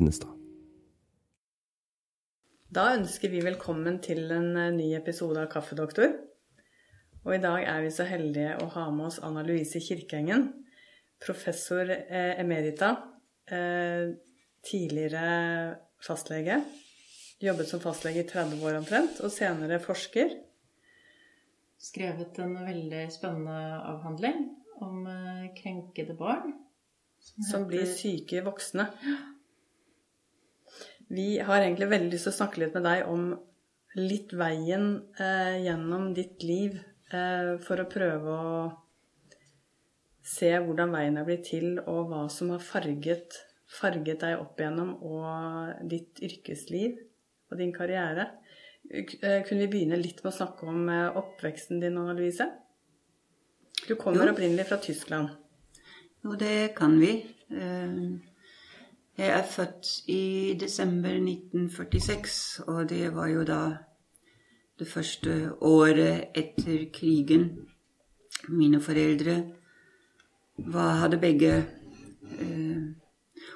[0.00, 0.32] Linnestad.
[2.70, 6.14] Da ønsker vi velkommen til en eh, ny episode av Kaffedoktor.
[7.26, 10.46] Og i dag er vi så heldige å ha med oss Anna Louise Kirkeengen,
[11.20, 12.94] professor eh, emerita,
[13.52, 14.14] eh,
[14.64, 16.62] tidligere fastlege.
[17.44, 20.32] Jobbet som fastlege i 30 år omtrent, og senere forsker.
[21.80, 24.48] Skrevet en veldig spennende avhandling
[24.80, 25.04] om
[25.56, 26.56] krenkede barn.
[27.20, 28.86] Som, som blir syke voksne.
[31.10, 33.32] Vi har egentlig veldig lyst til å snakke litt med deg om
[33.98, 36.76] litt veien eh, gjennom ditt liv
[37.10, 38.60] eh, for å prøve å
[40.30, 43.40] se hvordan veien er blitt til, og hva som har farget,
[43.80, 47.00] farget deg opp igjennom og ditt yrkesliv
[47.50, 48.30] og din karriere.
[48.86, 52.46] Eh, kunne vi begynne litt med å snakke om eh, oppveksten din, Anna Louise?
[53.82, 54.36] Du kommer jo.
[54.36, 55.34] opprinnelig fra Tyskland.
[56.22, 57.16] Jo, det kan vi.
[59.20, 63.58] Jeg er født i desember 1946, og det var jo da
[64.78, 67.44] det første året etter krigen.
[68.48, 69.36] Mine foreldre
[70.56, 71.52] var, hadde begge
[72.38, 72.80] eh,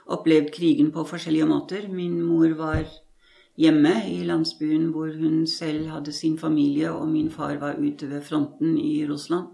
[0.06, 1.88] opplevd krigen på forskjellige måter.
[1.88, 2.84] Min mor var
[3.56, 8.22] hjemme i landsbyen hvor hun selv hadde sin familie, og min far var ute ved
[8.22, 9.46] fronten i Russland.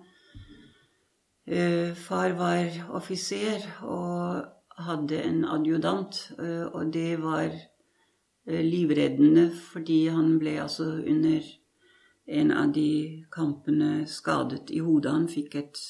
[1.46, 10.06] Eh, far var offiser, og hadde en adjudant, eh, og det var eh, livreddende fordi
[10.08, 11.40] han ble altså under
[12.30, 15.12] en av de kampene skadet i hodet.
[15.12, 15.80] Han fikk et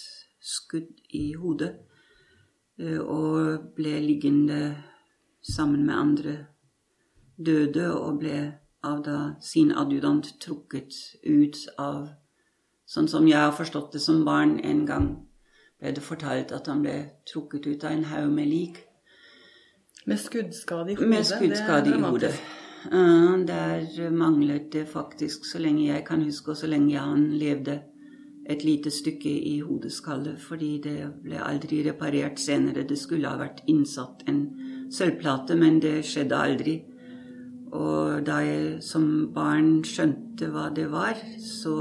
[0.40, 1.74] skudd i hodet
[2.78, 4.62] eh, og ble liggende
[5.42, 6.36] sammen med andre
[7.36, 8.40] døde og ble
[8.84, 12.08] av da sin adjudant trukket ut av
[12.90, 15.04] Sånn som jeg har forstått det som barn en gang
[15.78, 16.94] ble det fortalt at han ble
[17.30, 18.80] trukket ut av en haug med lik.
[20.10, 21.08] Med skuddskade i hodet?
[21.08, 22.34] Med skuddskade i hodet.
[22.92, 27.80] Uh, der manglet det faktisk, så lenge jeg kan huske, og så lenge han levde,
[28.50, 32.82] et lite stykke i hodeskallet, fordi det ble aldri reparert senere.
[32.88, 34.40] Det skulle ha vært innsatt en
[34.90, 36.74] sølvplate, men det skjedde aldri.
[37.70, 39.04] Og da jeg som
[39.34, 41.76] barn skjønte hva det var, så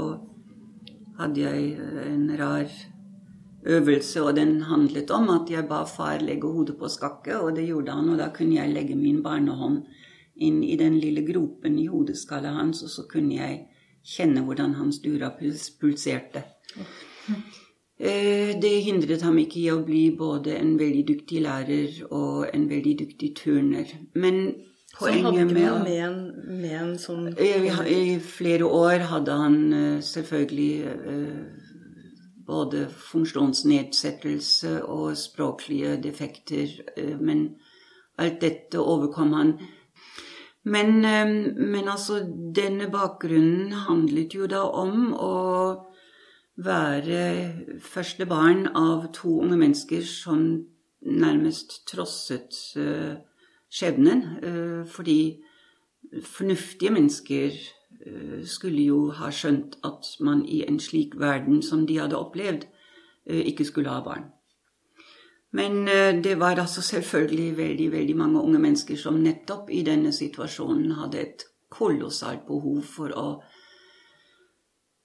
[1.18, 1.74] hadde jeg
[2.06, 2.70] en rar
[3.64, 7.66] øvelse, og den handlet om at jeg ba far legge hodet på skakke, og det
[7.68, 9.82] gjorde han, og da kunne jeg legge min barnehånd
[10.40, 13.66] inn i den lille gropen i hodeskallet hans, og så kunne jeg
[14.06, 16.44] kjenne hvordan hans dura pulserte.
[18.00, 22.64] Eh, det hindret ham ikke i å bli både en veldig dyktig lærer og en
[22.70, 23.92] veldig dyktig turner.
[24.14, 24.54] Men
[24.96, 26.16] poenget med, med, en,
[26.62, 31.59] med en sånn I flere år hadde han eh, selvfølgelig eh,
[32.50, 36.66] både funksjonsnedsettelse og språklige defekter.
[36.96, 37.44] Eh, men
[38.18, 39.52] alt dette overkom han.
[40.64, 42.20] Men, eh, men altså,
[42.56, 45.36] denne bakgrunnen handlet jo da om å
[46.60, 50.66] være første barn av to unge mennesker som
[51.00, 53.16] nærmest trosset uh,
[53.72, 54.84] skjebnen.
[54.84, 55.40] Fordi
[56.20, 57.79] fornuftige mennesker Eh,
[58.46, 62.66] skulle jo ha skjønt at man i en slik verden som de hadde opplevd,
[63.26, 64.30] eh, ikke skulle ha barn.
[65.52, 70.12] Men eh, det var altså selvfølgelig veldig, veldig mange unge mennesker som nettopp i denne
[70.12, 73.26] situasjonen hadde et kolossalt behov for å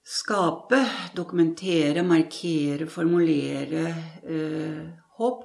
[0.06, 0.84] skape,
[1.18, 3.88] dokumentere, markere, formulere
[4.24, 4.86] eh,
[5.18, 5.44] håp.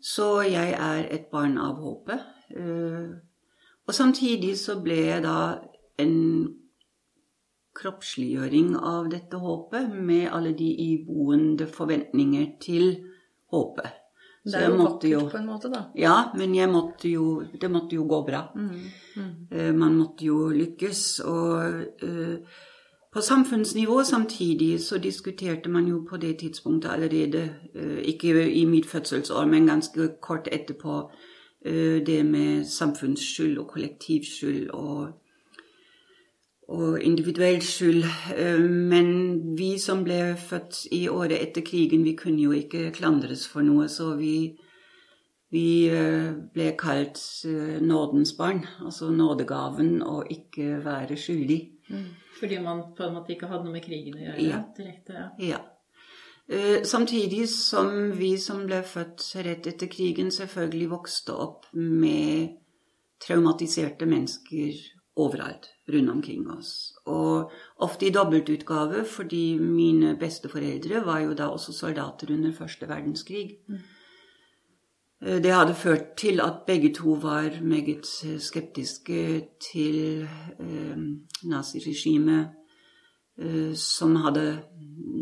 [0.00, 2.28] Så jeg er et barn av håpet.
[2.56, 3.10] Eh,
[3.86, 5.38] og samtidig så ble jeg da
[6.00, 6.16] en
[7.80, 12.92] kroppsliggjøring av dette håpet med alle de iboende forventninger til
[13.52, 14.00] håpet.
[14.44, 15.82] Så det er jo vakkert på en måte, da.
[16.00, 18.46] Ja, men måtte jo, det måtte jo gå bra.
[18.56, 18.70] Mm,
[19.16, 19.32] mm.
[19.52, 21.20] Uh, man måtte jo lykkes.
[21.28, 22.36] Og uh,
[23.12, 28.86] på samfunnsnivå samtidig så diskuterte man jo på det tidspunktet allerede, uh, ikke i mitt
[28.86, 31.10] fødselsår, men ganske kort etterpå,
[32.06, 35.19] det med samfunnsskyld og kollektivskyld og
[36.70, 38.04] og individuell skyld.
[38.36, 39.08] Eh, men
[39.58, 43.88] vi som ble født i året etter krigen, vi kunne jo ikke klandres for noe,
[43.90, 44.52] så vi,
[45.50, 47.18] vi eh, ble kalt
[47.48, 51.60] eh, nådens barn, altså nådegaven, å ikke være skyldig.
[51.90, 52.06] Mm.
[52.38, 54.46] Fordi man på en måte ikke hadde noe med krigen å gjøre?
[54.46, 54.62] Ja.
[54.76, 55.28] direkte, ja.
[55.50, 55.60] ja.
[56.82, 62.56] Samtidig som vi som ble født rett etter krigen, selvfølgelig vokste opp med
[63.22, 64.80] traumatiserte mennesker
[65.20, 66.92] overalt rundt omkring oss.
[67.06, 67.52] Og
[67.84, 73.58] ofte i dobbeltutgave, fordi mine besteforeldre var jo da også soldater under første verdenskrig.
[73.68, 73.80] Mm.
[75.20, 78.06] Det hadde ført til at begge to var meget
[78.40, 80.22] skeptiske til
[80.60, 80.96] eh,
[81.44, 82.48] naziregimet,
[83.38, 84.62] eh, som hadde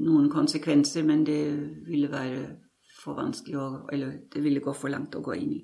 [0.07, 1.43] noen konsekvenser, men det
[1.89, 2.47] ville være
[2.99, 5.61] for vanskelig å Eller det ville gå for langt å gå inn i.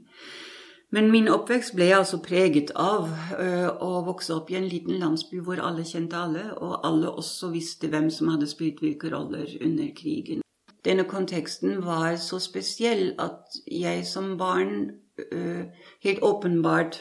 [0.94, 5.40] Men min oppvekst ble altså preget av eh, å vokse opp i en liten landsby
[5.42, 9.90] hvor alle kjente alle, og alle også visste hvem som hadde spilt hvilke roller under
[9.96, 10.44] krigen.
[10.86, 15.66] Denne konteksten var så spesiell at jeg som barn eh,
[16.04, 17.00] helt åpenbart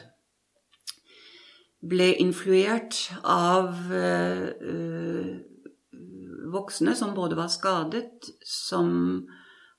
[1.84, 5.38] ble influert av eh,
[6.54, 9.28] voksne som både var skadet, som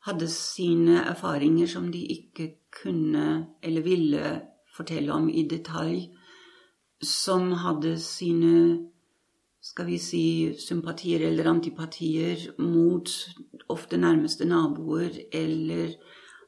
[0.04, 3.26] hadde sine erfaringer som de ikke kunne
[3.62, 4.34] eller ville
[4.76, 6.08] fortelle om i detalj,
[7.02, 8.56] som hadde sine
[9.64, 10.26] skal vi si
[10.60, 13.08] sympatier eller antipatier mot
[13.72, 15.94] ofte nærmeste naboer eller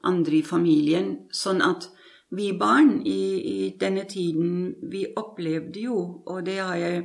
[0.05, 1.13] andre i familien.
[1.33, 1.89] Sånn at
[2.37, 5.97] vi barn i, i denne tiden, vi opplevde jo,
[6.27, 7.03] og det har jeg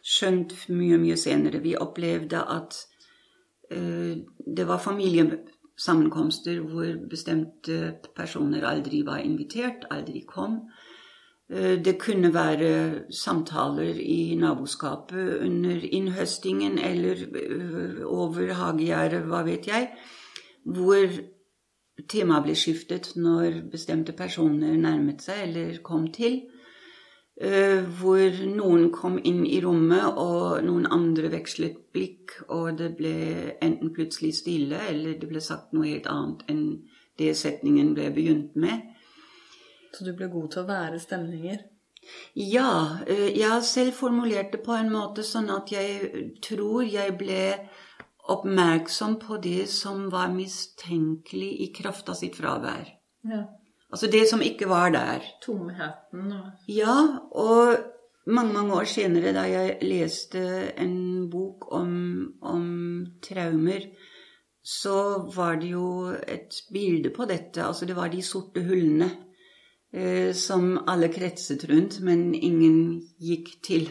[0.00, 2.78] skjønt mye, mye senere, vi opplevde at
[3.70, 4.16] eh,
[4.46, 4.80] det var
[5.80, 10.68] familiesammenkomster hvor bestemte personer aldri var invitert, aldri kom.
[11.50, 19.66] Eh, Det kunne være samtaler i naboskapet under innhøstingen eller eh, over hagegjerdet, hva vet
[19.66, 19.90] jeg,
[20.64, 21.06] hvor
[22.08, 26.42] temaet ble skiftet når bestemte personer nærmet seg eller kom til.
[27.40, 33.14] Eh, Hvor noen kom inn i rommet, og noen andre vekslet blikk, og det ble
[33.64, 36.64] enten plutselig stille, eller det ble sagt noe helt annet enn
[37.20, 38.82] det setningen ble begynt med.
[39.96, 41.62] Så du ble god til å være stemninger.
[42.36, 47.16] Ja, eh, jeg har selv formulert det på en måte sånn at jeg tror jeg
[47.20, 47.44] ble
[48.30, 52.92] oppmerksom på det som var mistenkelig i kraft av sitt fravær.
[53.24, 53.46] Ja.
[53.90, 55.24] Altså det som ikke var der.
[55.42, 56.96] Tomheten og Ja,
[57.32, 57.76] og
[58.26, 60.42] mange, mange år senere, da jeg leste
[60.78, 63.88] en bok om, om traumer,
[64.64, 67.64] så var det jo et bilde på dette.
[67.64, 69.10] Altså det var de sorte hullene
[69.92, 73.90] eh, som alle kretset rundt, men ingen gikk til.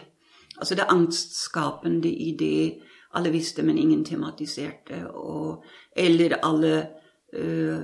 [0.60, 2.80] Altså det angstskapende i det
[3.14, 5.08] alle visste, men ingen tematiserte.
[5.12, 5.64] Og,
[5.96, 6.88] eller alle
[7.34, 7.80] øh,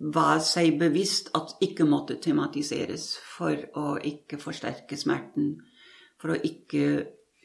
[0.00, 5.56] var seg bevisst at ikke måtte tematiseres for å ikke forsterke smerten,
[6.20, 6.86] for å ikke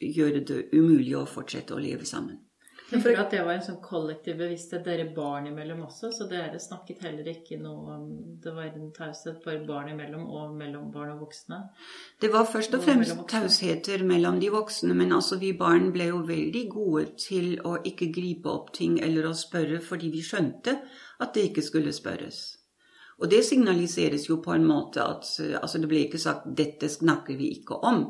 [0.01, 2.39] gjøre det umulig å fortsette å leve sammen.
[2.91, 6.59] Jeg føler at det var en sånn kollektiv bevissthet dere barn imellom også, så dere
[6.59, 8.07] snakket heller ikke noe om
[8.43, 11.61] Det var en taushet bare barn imellom og mellom barn og voksne.
[12.19, 16.09] Det var først og fremst og tausheter mellom de voksne, men altså vi barn ble
[16.09, 20.75] jo veldig gode til å ikke gripe opp ting eller å spørre fordi vi skjønte
[21.21, 22.43] at det ikke skulle spørres.
[23.21, 25.27] Og det signaliseres jo på en måte at
[25.61, 28.07] altså det ble ikke sagt 'dette snakker vi ikke om'.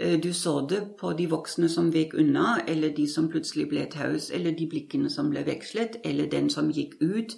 [0.00, 3.86] Eh, Du så det på de voksne som vek unna, eller de som plutselig ble
[3.90, 7.34] taus, eller de blikkene som ble vekslet, eller den som gikk ut,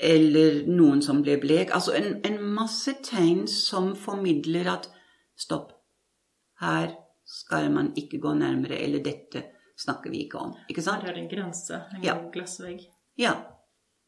[0.00, 1.70] eller noen som ble blek.
[1.76, 4.88] Altså en, en masse tegn som formidler at
[5.36, 5.72] stopp,
[6.60, 9.44] her skal man ikke gå nærmere, eller dette
[9.78, 10.54] snakker vi ikke om.
[10.72, 11.02] Ikke sant?
[11.04, 12.16] Her er det en grense, en Ja.
[12.32, 12.80] glassvegg.
[13.18, 13.34] Ja.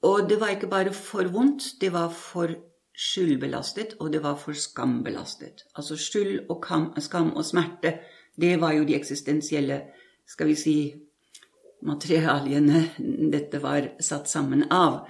[0.02, 2.49] Og det var ikke bare for vondt, det var for
[2.96, 5.64] skyldbelastet, og det var for skambelastet.
[5.76, 7.99] Altså skyld og kam, skam og smerte,
[8.40, 9.82] det var jo de eksistensielle,
[10.28, 10.76] skal vi si,
[11.82, 12.84] materialiene
[13.32, 15.02] dette var satt sammen av.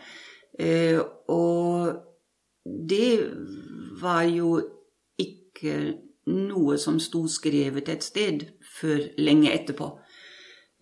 [0.58, 0.98] Eh,
[1.28, 1.92] og
[2.64, 3.28] det
[4.00, 4.56] var jo
[5.20, 5.76] ikke
[6.32, 8.46] noe som sto skrevet et sted
[8.78, 9.90] før lenge etterpå.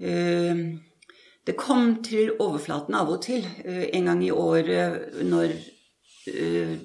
[0.00, 0.62] Eh,
[1.46, 5.54] det kom til overflaten av og til, eh, en gang i året når
[6.28, 6.76] eh,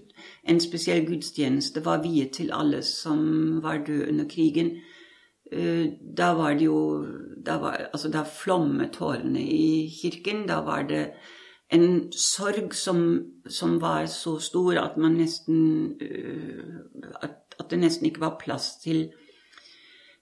[0.45, 4.75] en spesiell gudstjeneste var viet til alle som var døde under krigen.
[5.51, 5.87] Eh,
[6.17, 7.05] Da var det jo
[7.45, 10.47] Da, var, altså, da flommet tårene i kirken.
[10.47, 11.11] Da var det
[11.71, 18.21] en sorg som, som var så stor at man nesten eh, at, det nesten ikke
[18.21, 19.11] var plass til,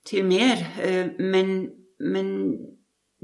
[0.05, 0.63] til mer.
[0.83, 2.57] Eh, Men, men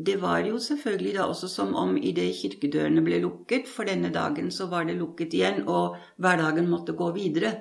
[0.06, 4.52] det var jo selvfølgelig da også som om idet kirkedørene ble lukket for denne dagen,
[4.52, 7.56] så var det lukket igjen, og hverdagen måtte gå videre.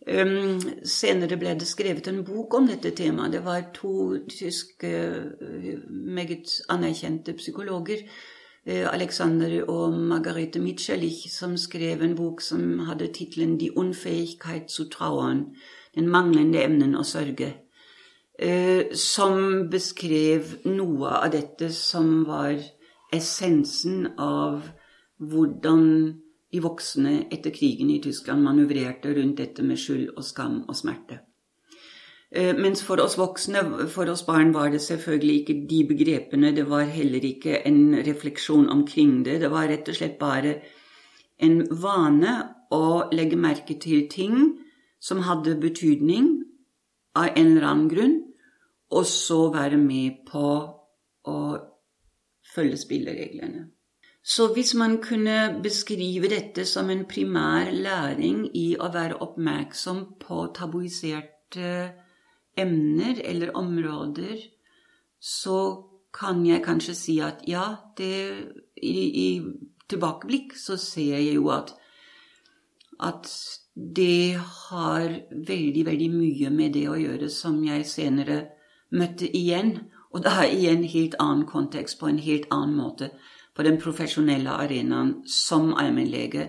[0.00, 0.56] Um,
[0.88, 3.34] senere ble det skrevet en bok om dette temaet.
[3.36, 4.90] Det var to tyske,
[5.42, 8.02] uh, meget anerkjente psykologer,
[8.66, 14.88] uh, Alexander og Margarete Mitscherlich, som skrev en bok som hadde tittelen 'Die Unfähigkeit zu
[14.88, 15.54] trauern',
[15.94, 17.52] den manglende evnen å sørge
[18.96, 22.54] som beskrev noe av dette som var
[23.12, 24.62] essensen av
[25.20, 25.82] hvordan
[26.50, 31.20] de voksne etter krigen i Tyskland manøvrerte rundt dette med skyld og skam og smerte.
[32.30, 36.54] Eh, mens for oss voksne, for oss barn, var det selvfølgelig ikke de begrepene.
[36.54, 39.40] Det var heller ikke en refleksjon omkring det.
[39.42, 40.60] Det var rett og slett bare
[41.42, 42.34] en vane
[42.70, 44.58] å legge merke til ting
[45.00, 46.30] som hadde betydning
[47.18, 48.18] av en eller annen grunn,
[48.90, 50.46] og så være med på
[51.30, 51.40] å
[52.54, 53.68] følge spillereglene.
[54.22, 60.42] Så hvis man kunne beskrive dette som en primær læring i å være oppmerksom på
[60.56, 61.70] tabuiserte
[62.58, 64.42] emner eller områder,
[65.20, 67.64] så kan jeg kanskje si at ja,
[67.96, 68.12] det,
[68.76, 69.28] i, i
[69.88, 71.72] tilbakeblikk så ser jeg jo at,
[73.00, 73.30] at
[73.74, 78.40] det har veldig, veldig mye med det å gjøre som jeg senere
[78.90, 79.78] møtte igjen.
[80.10, 83.10] Og da i en helt annen kontekst, på en helt annen måte,
[83.54, 86.48] på den profesjonelle arenaen som allmennlege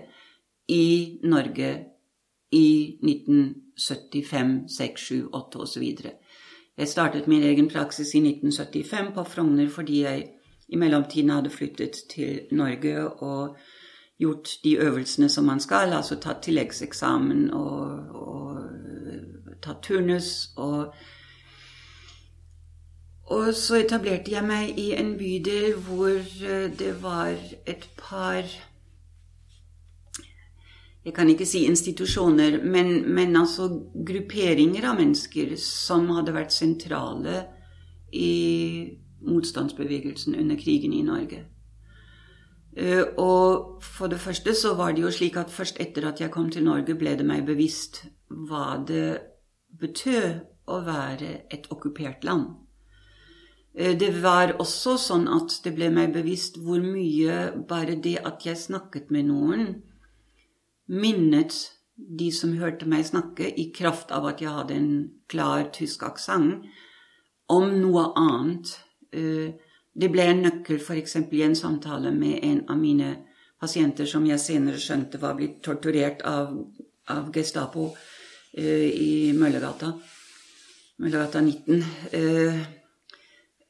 [0.68, 1.72] i Norge
[2.52, 5.84] i 1975, 6, 7, 8 osv.
[6.78, 10.28] Jeg startet min egen praksis i 1975 på Frogner fordi jeg
[10.68, 13.56] i mellomtiden hadde flyttet til Norge og
[14.20, 18.62] gjort de øvelsene som man skal, altså tatt tilleggseksamen og, og
[19.62, 20.52] tatt turnus.
[20.56, 20.94] Og,
[23.30, 27.36] og så etablerte jeg meg i en bydel hvor eh, det var
[27.66, 28.42] et par
[31.02, 33.66] jeg kan ikke si institusjoner, men, men, altså
[34.06, 37.40] grupperinger av mennesker som hadde vært sentrale
[38.14, 38.92] i
[39.26, 41.40] motstandsbevegelsen under krigen i Norge.
[42.76, 46.30] Eh, og for det første så var det jo slik at først etter at jeg
[46.30, 49.18] kom til Norge, ble det meg bevisst hva det
[49.82, 50.38] betød
[50.70, 52.46] å være et okkupert land.
[53.74, 58.44] Eh, det var også sånn at det ble meg bevisst hvor mye bare det at
[58.46, 59.68] jeg snakket med noen,
[60.92, 61.56] minnet
[61.96, 64.94] de som hørte meg snakke, i kraft av at jeg hadde en
[65.30, 66.66] klar tysk aksent,
[67.52, 68.70] om noe annet.
[69.12, 69.52] Uh,
[69.92, 71.18] det ble en nøkkel f.eks.
[71.20, 73.10] i en samtale med en av mine
[73.60, 76.54] pasienter som jeg senere skjønte var blitt torturert av,
[77.12, 77.90] av Gestapo
[78.56, 79.92] eh, i Møllergata.
[81.04, 81.84] Møllergata 19.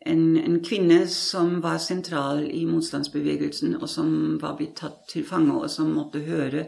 [0.07, 5.55] En, en, kvinne som var sentral i motstandsbevegelsen, og som var blitt tatt til fange,
[5.55, 6.67] og som måtte høre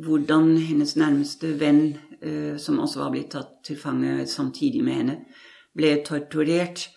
[0.00, 5.18] hvordan hennes nærmeste venn, eh, som også var blitt tatt til fange samtidig med henne,
[5.76, 6.88] ble torturert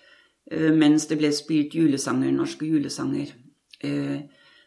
[0.51, 3.33] Eh, mens det ble spilt julesanger, norske julesanger.
[3.85, 4.21] Eh,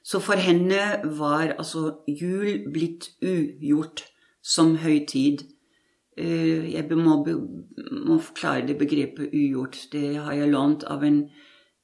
[0.05, 4.05] så for henne var altså jul blitt ugjort
[4.43, 5.43] som høytid.
[6.17, 7.17] Eh, jeg må,
[8.07, 9.79] må forklare det begrepet ugjort.
[9.93, 11.23] Det har jeg lånt av en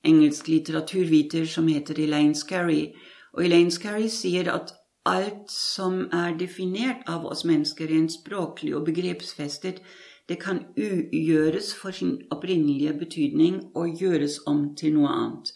[0.04, 2.92] engelsk litteraturviter som heter Elaine Scarry.
[3.32, 4.75] Og Elaine Scarry sier at
[5.08, 9.80] alt som er definert av oss mennesker rent språklig og begrepsfestet,
[10.28, 15.54] det kan ugjøres for sin opprinnelige betydning og gjøres om til noe annet.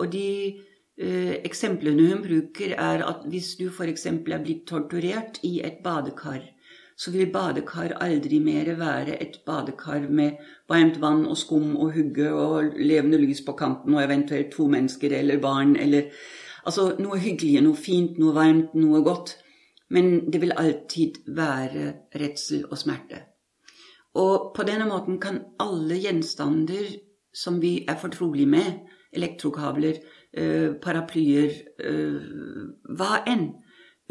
[0.00, 4.06] Og de eh, eksemplene hun bruker, er at hvis du f.eks.
[4.06, 6.40] er blitt torturert i et badekar,
[7.02, 10.38] så vil badekar aldri mer være et badekar med
[10.70, 15.18] varmt vann og skum og hugge og levende lys på kanten og eventuelt to mennesker
[15.18, 16.12] eller barn eller
[16.62, 19.32] Altså noe hyggelig, noe fint, noe varmt, noe godt.
[19.90, 23.18] Men det vil alltid være redsel og smerte.
[24.14, 26.86] Og på denne måten kan alle gjenstander
[27.34, 28.78] som vi er fortrolige med,
[29.12, 29.98] elektrokabler,
[30.32, 31.50] eh, paraplyer,
[31.82, 32.22] eh,
[32.94, 33.48] hva enn,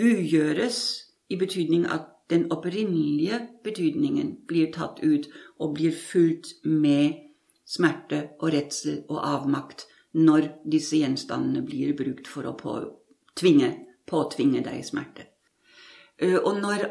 [0.02, 0.82] ugjøres
[1.30, 5.28] i betydning at den opprinnelige betydningen blir tatt ut
[5.60, 7.20] og blir fulgt med
[7.68, 9.86] smerte og redsel og avmakt
[10.18, 13.72] når disse gjenstandene blir brukt for å påtvinge,
[14.08, 15.28] påtvinge deg smerte.
[16.20, 16.90] Eh, og når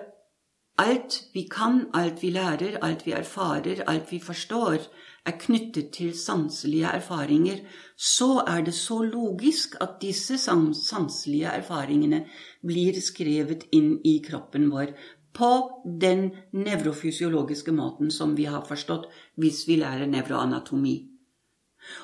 [0.81, 4.79] Alt vi kan, alt vi lærer, alt vi erfarer, alt vi forstår,
[5.27, 7.59] er knyttet til sanselige erfaringer,
[7.97, 12.23] så er det så logisk at disse sanselige erfaringene
[12.65, 14.95] blir skrevet inn i kroppen vår
[15.37, 15.51] på
[15.85, 19.09] den nevrofysiologiske måten som vi har forstått
[19.41, 20.97] hvis vi lærer nevroanatomi.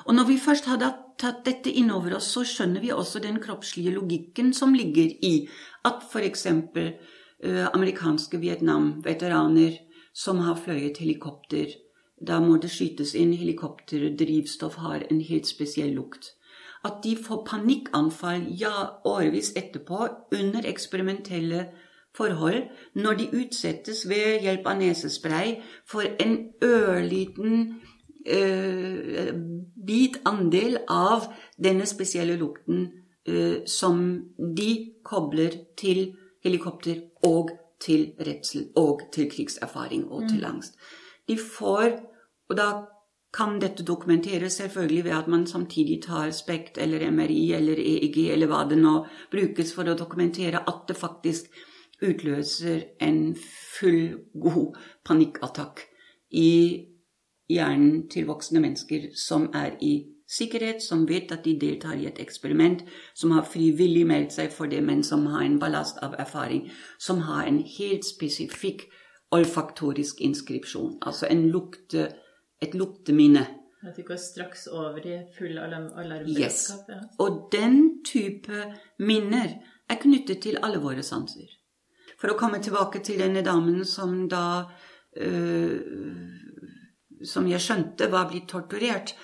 [0.05, 3.93] Og når vi først har tatt dette innover oss, så skjønner vi også den kroppslige
[3.93, 5.47] logikken som ligger i
[5.85, 6.47] at f.eks.
[6.47, 9.77] Eh, amerikanske Vietnam-veteraner
[10.13, 11.75] som har fløyet helikopter.
[12.17, 16.33] Da må det skytes inn helikopter, drivstoff har en helt spesiell lukt.
[16.85, 21.67] At de får panikkanfall ja, årevis etterpå under eksperimentelle
[22.17, 22.63] forhold,
[22.95, 25.57] når de utsettes ved hjelp av nesespray
[25.89, 27.67] for en ørliten
[28.27, 29.31] uh,
[29.87, 32.87] bit andel av denne spesielle lukten
[33.27, 34.01] eh, som
[34.37, 34.71] de
[35.05, 36.09] kobler til
[36.43, 40.75] helikopter og til redsel og til krigserfaring og til angst.
[41.27, 41.99] De får
[42.47, 42.67] Og da
[43.35, 48.47] kan dette dokumenteres selvfølgelig ved at man samtidig tar SPECT eller MRI eller EEG eller
[48.47, 48.93] hva det nå
[49.31, 51.51] brukes for å dokumentere at det faktisk
[52.03, 53.35] utløser en
[53.79, 55.81] full, god panikkattakk
[56.31, 56.51] i
[57.49, 59.93] hjernen til voksne mennesker som er i
[60.27, 62.83] sikkerhet, som vet at de deltar i et eksperiment,
[63.15, 66.67] som har frivillig meldt seg for det, men som har en ballast av erfaring,
[66.99, 68.89] som har en helt spesifikk
[69.31, 72.09] olfaktorisk inskripsjon, altså en lukte
[72.61, 73.45] et lukteminne.
[73.87, 76.71] At de går straks over i full alarm Yes.
[76.89, 76.99] Ja.
[77.19, 79.53] Og den type minner
[79.89, 81.56] er knyttet til alle våre sanser.
[82.17, 84.65] For å komme tilbake til denne damen som da
[85.17, 85.79] øh,
[87.25, 89.15] Som jeg skjønte var blitt torturert.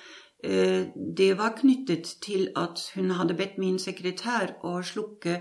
[0.44, 0.86] øh,
[1.16, 5.36] det var knyttet til at hun hadde bedt min sekretær å slukke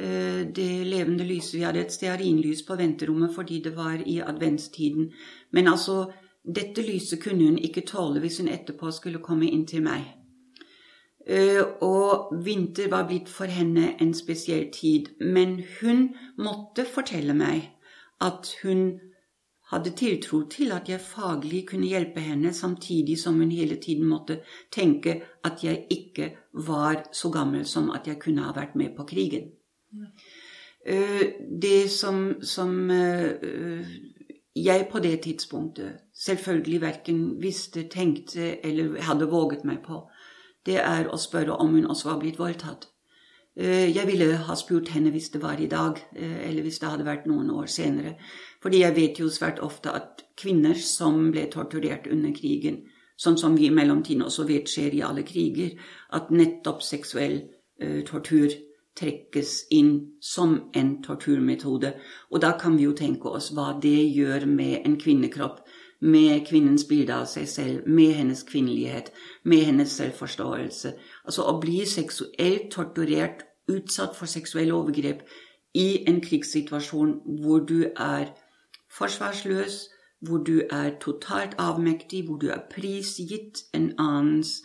[0.00, 1.54] øh, det levende lyset.
[1.54, 5.12] Vi hadde et stearinlys på venterommet fordi det var i adventstiden.
[5.52, 6.12] Men altså,
[6.44, 10.17] dette lyset kunne hun ikke tåle hvis hun etterpå skulle komme inn til meg.
[11.28, 16.08] Eh, og vinter var blitt for henne en spesiell tid, men hun
[16.40, 17.66] måtte fortelle meg
[18.24, 18.86] at hun
[19.68, 24.40] hadde tiltro til at jeg faglig kunne hjelpe henne, samtidig som hun hele tiden måtte
[24.72, 29.04] tenke at jeg ikke var så gammel som at jeg kunne ha vært med på
[29.04, 29.52] krigen.
[30.86, 31.24] Eh,
[31.60, 33.84] Det som, som eh,
[34.56, 40.08] jeg på det tidspunktet selvfølgelig verken visste, tenkte eller hadde våget meg på,
[40.66, 42.88] det er å spørre om hun også var blitt voldtatt.
[43.56, 46.88] Eh, Jeg ville ha spurt henne hvis det var i dag, eh, eller hvis det
[46.88, 48.16] hadde vært noen år senere.
[48.62, 52.84] Fordi jeg vet jo svært ofte at kvinner som ble torturert under krigen,
[53.18, 55.74] sånn som vi i mellomtiden også vet skjer i alle kriger,
[56.12, 57.42] at nettopp seksuell
[57.80, 58.50] eh, tortur
[58.98, 61.94] trekkes inn som en torturmetode.
[62.30, 65.60] Og da kan vi jo tenke oss hva det gjør med en kvinnekropp,
[66.00, 69.12] med kvinnens bilde av seg selv, med hennes kvinnelighet,
[69.44, 70.92] med hennes selvforståelse.
[71.24, 75.26] Altså å bli seksuelt torturert, utsatt for seksuelle overgrep
[75.76, 78.30] i en krigssituasjon hvor du er
[78.96, 79.82] forsvarsløs,
[80.24, 84.62] hvor du er totalt avmektig, hvor du er prisgitt en annens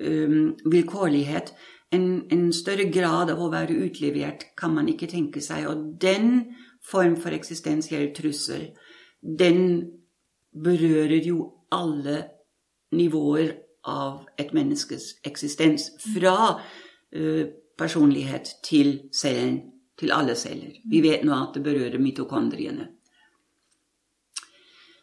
[0.00, 1.54] um, vilkårlighet.
[1.94, 5.66] En, en større grad av å være utlevert kan man ikke tenke seg.
[5.70, 8.72] Og den form for eksistensiell trussel,
[9.22, 9.90] den
[10.54, 12.22] berører jo alle
[12.94, 13.52] nivåer
[13.90, 15.90] av et menneskes eksistens.
[16.14, 16.60] Fra
[17.12, 17.44] ø,
[17.78, 19.62] personlighet til cellen,
[19.98, 20.78] til alle celler.
[20.90, 22.88] Vi vet nå at det berører mitokondriene.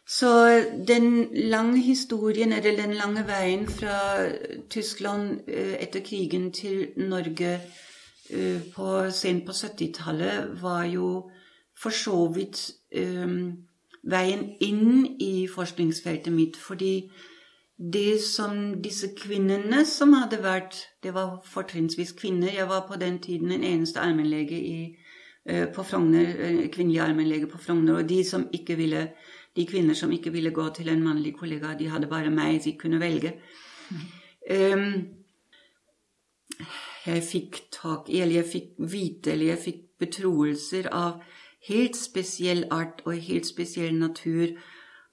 [0.08, 0.28] Så
[0.88, 4.28] den lange historien, eller den lange veien fra
[4.70, 7.60] Tyskland eh, etter krigen til Norge
[8.30, 11.30] eh, på, sent på 70-tallet, var jo
[11.78, 12.60] for så vidt
[12.90, 13.38] eh,
[14.02, 16.56] veien inn i forskningsfeltet mitt.
[16.56, 17.10] Fordi
[17.76, 22.52] det som disse kvinnene som hadde vært Det var fortrinnsvis kvinner.
[22.54, 24.58] Jeg var på den tiden den eneste allmennlege
[25.44, 27.98] eh, på Frogner, eh, kvinnelig allmennlege på Frogner.
[27.98, 29.08] Og de som ikke ville
[29.56, 32.76] de kvinner som ikke ville gå til en mannlig kollega, de hadde bare meg de
[32.78, 33.34] kunne velge.
[34.50, 35.08] Um,
[37.06, 41.20] jeg fikk tak i, eller jeg fikk vite, eller jeg fikk betroelser av
[41.68, 44.56] helt spesiell art og helt spesiell natur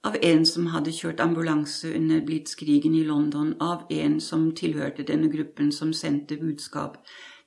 [0.04, 5.28] av en som hadde kjørt ambulanse under blitskrigen i London, av en som tilhørte denne
[5.28, 6.96] gruppen som sendte budskap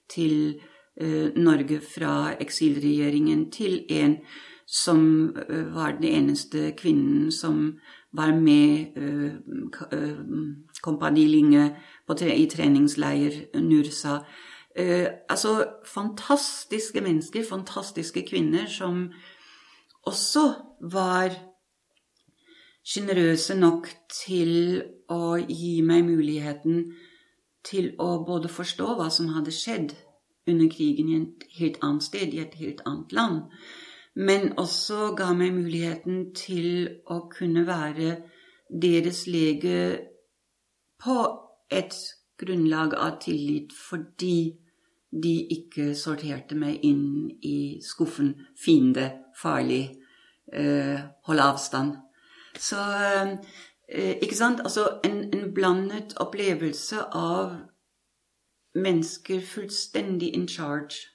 [0.10, 0.60] til
[1.02, 4.20] eh, Norge fra eksilregjeringen, til en
[4.66, 7.80] som uh, var den eneste kvinnen som
[8.12, 9.34] var med uh,
[9.94, 10.20] uh,
[10.82, 11.76] Kompani Linge
[12.18, 14.24] tre i treningsleir Nursa.
[14.76, 19.12] Altså fantastiske mennesker, fantastiske kvinner som
[20.10, 20.54] også
[20.92, 21.36] var
[22.84, 24.82] sjenerøse nok til
[25.12, 26.88] å gi meg muligheten
[27.64, 29.94] til å både forstå hva som hadde skjedd
[30.50, 33.38] under krigen i et helt annet sted, i et helt annet land,
[34.16, 38.18] men også ga meg muligheten til å kunne være
[38.68, 39.78] deres lege
[41.00, 41.16] på
[41.72, 41.96] et
[42.40, 44.58] grunnlag av tillit fordi
[45.24, 49.96] de ikke sorterte meg inn i skuffen 'fiende', 'farlig',
[50.54, 51.98] eh, 'hold avstand'.
[52.60, 52.78] Så
[53.90, 54.60] eh, Ikke sant?
[54.60, 57.56] Altså en, en blandet opplevelse av
[58.76, 61.14] mennesker fullstendig in charge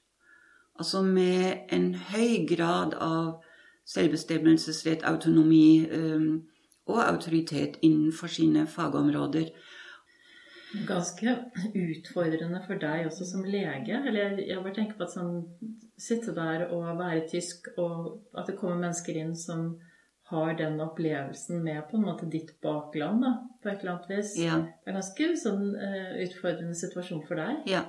[0.79, 3.43] Altså med en høy grad av
[3.87, 6.21] selvbestemmelsesrett, autonomi eh,
[6.87, 9.49] og autoritet innenfor sine fagområder.
[10.89, 11.35] Ganske
[11.73, 14.03] utfordrende for deg også som lege.
[14.09, 15.37] Eller jeg bare tenker på at sånn
[15.99, 19.73] Sitte der og være tysk, og at det kommer mennesker inn som
[20.31, 24.37] har den opplevelsen med på en måte ditt bakland, da, på et eller annet vis.
[24.39, 24.61] Ja.
[24.85, 27.65] Det er ganske sånn uh, utfordrende situasjon for deg.
[27.67, 27.83] Ja.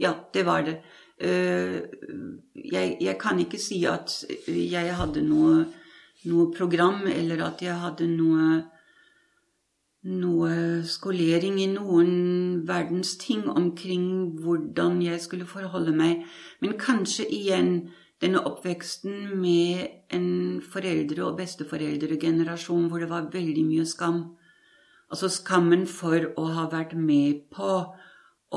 [0.00, 0.78] ja, det var det.
[1.20, 1.84] Uh,
[2.54, 5.66] jeg, jeg, kan ikke si at jeg hadde noe,
[6.30, 8.62] noe program, eller at jeg hadde noe
[10.08, 12.12] noe skolering i noen
[12.68, 14.08] verdens ting omkring
[14.42, 16.24] hvordan jeg skulle forholde meg.
[16.60, 17.72] Men kanskje igjen
[18.22, 24.24] denne oppveksten med en foreldre- og besteforeldregenerasjon hvor det var veldig mye skam.
[25.08, 27.72] Altså skammen for å ha vært med på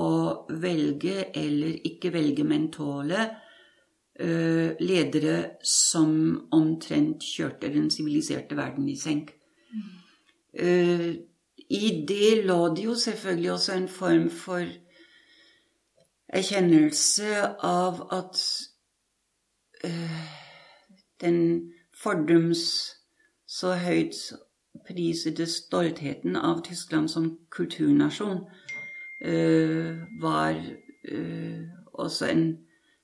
[0.02, 0.12] å
[0.50, 6.14] velge eller ikke velge mentale uh, ledere som
[6.56, 9.34] omtrent kjørte den siviliserte verden i senk.
[10.56, 11.12] Uh,
[11.72, 14.66] i det lå det jo selvfølgelig også en form for
[16.28, 17.28] erkjennelse
[17.64, 18.42] av at
[19.84, 20.22] øh,
[21.22, 21.72] den
[22.04, 22.92] fordums
[23.48, 24.16] så høyt
[24.88, 28.44] prisede stoltheten av Tyskland som kulturnasjon
[29.26, 30.66] øh, var
[31.06, 31.62] øh,
[31.94, 32.58] også en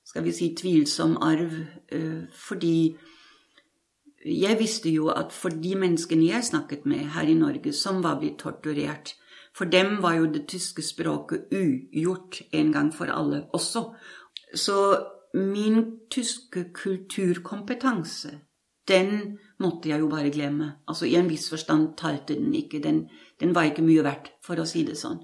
[0.04, 1.52] skal vi si tvilsom arv,
[2.32, 2.96] fordi
[4.24, 8.18] jeg visste jo at for de menneskene jeg snakket med her i Norge, som var
[8.20, 9.14] blitt torturert,
[9.54, 13.84] for dem var jo det tyske språket ugjort en gang for alle også.
[14.54, 14.76] Så
[15.34, 18.30] min tyske kulturkompetanse,
[18.88, 20.70] den måtte jeg jo bare glemme.
[20.88, 22.80] Altså i en viss forstand talte den ikke.
[22.82, 23.02] Den,
[23.40, 25.18] den var ikke mye verdt, for å si det sånn.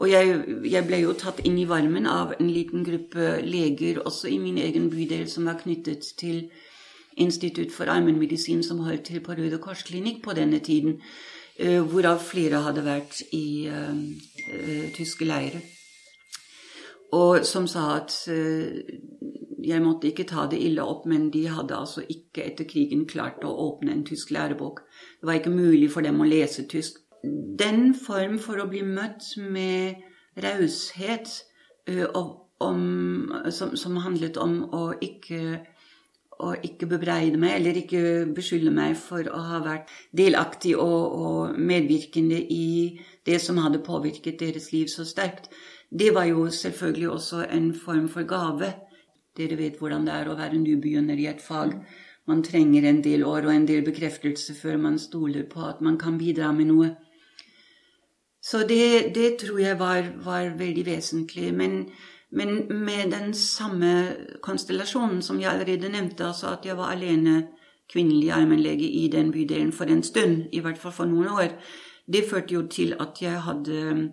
[0.00, 4.30] Og jeg, jeg, ble jo tatt inn i varmen av en liten gruppe leger, også
[4.30, 6.46] i min egen bydel, som var knyttet til
[7.16, 11.00] institutt for allmennmedisin som holdt til på Røde Kors klinikk på denne tiden,
[11.60, 15.60] hvorav flere hadde vært i uh, tyske leirer.
[17.12, 18.14] Og som sa at
[19.64, 23.44] jeg måtte ikke ta det ille opp, men de hadde altså ikke etter krigen klart
[23.44, 24.82] å åpne en tysk lærebok.
[25.20, 27.00] Det var ikke mulig for dem å lese tysk.
[27.22, 30.00] Den form for å bli møtt med
[30.40, 31.28] raushet
[32.60, 35.60] som, som handlet om å ikke
[36.40, 38.02] å ikke bebreide meg eller ikke
[38.36, 44.40] beskylde meg for å ha vært delaktig og, og, medvirkende i det som hadde påvirket
[44.40, 45.50] deres liv så sterkt.
[45.90, 48.72] Det var jo selvfølgelig også en form for gave.
[49.36, 51.76] Dere vet hvordan det er å være nybegynner i et fag.
[52.30, 55.98] Man trenger en del år og en del bekreftelse før man stoler på at man
[55.98, 56.90] kan bidra med noe.
[58.40, 61.50] Så det, det tror jeg var, var veldig vesentlig.
[61.54, 61.82] Men
[62.30, 67.48] men med den samme konstellasjonen som jeg allerede nevnte, altså at jeg var alene
[67.90, 71.56] kvinnelig allmennlege i den bydelen for en stund, i hvert fall for noen år,
[72.06, 74.10] det førte jo til at jeg hadde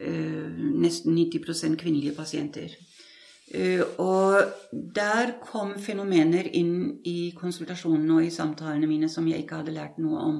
[0.00, 0.50] øh,
[0.82, 2.74] nesten 90 kvinnelige pasienter.
[3.50, 4.42] Uh, og
[4.94, 9.98] der kom fenomener inn i konsultasjonene og i samtalene mine som jeg ikke hadde lært
[9.98, 10.36] noe om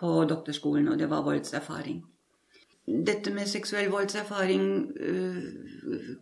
[0.00, 2.00] på doktorskolen, og det var voldserfaring
[2.86, 4.66] dette med seksuell voldserfaring
[5.00, 5.40] uh,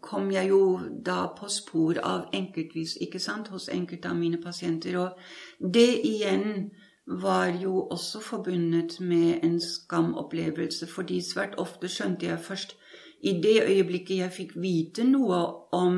[0.00, 0.62] kom jeg jo
[1.04, 4.96] da på spor av enkeltvis, ikke sant, hos enkelte av mine pasienter.
[5.00, 6.70] Og det igjen
[7.06, 12.76] var jo også forbundet med en skamopplevelse, fordi svært ofte skjønte jeg først
[13.24, 15.40] i det øyeblikket jeg fikk vite noe
[15.72, 15.96] om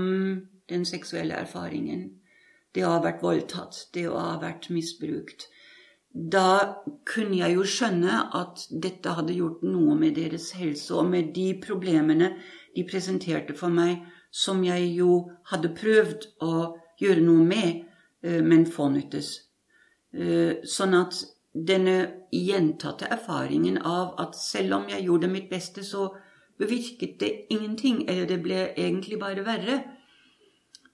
[0.70, 2.08] den seksuelle erfaringen,
[2.74, 5.48] det å ha vært voldtatt, det å ha vært misbrukt,
[6.16, 11.34] da kunne jeg jo skjønne at dette hadde gjort noe med deres helse, og med
[11.36, 12.30] de problemene
[12.76, 14.00] de presenterte for meg,
[14.32, 16.52] som jeg jo hadde prøvd å
[17.00, 17.82] gjøre noe med,
[18.22, 19.28] eh, men fånyttes.
[20.12, 21.20] Eh, sånn at
[21.52, 21.96] denne
[22.32, 26.14] gjentatte erfaringen av at selv om jeg gjorde mitt beste, så
[26.58, 29.82] bevirket det ingenting, eller det ble egentlig bare verre,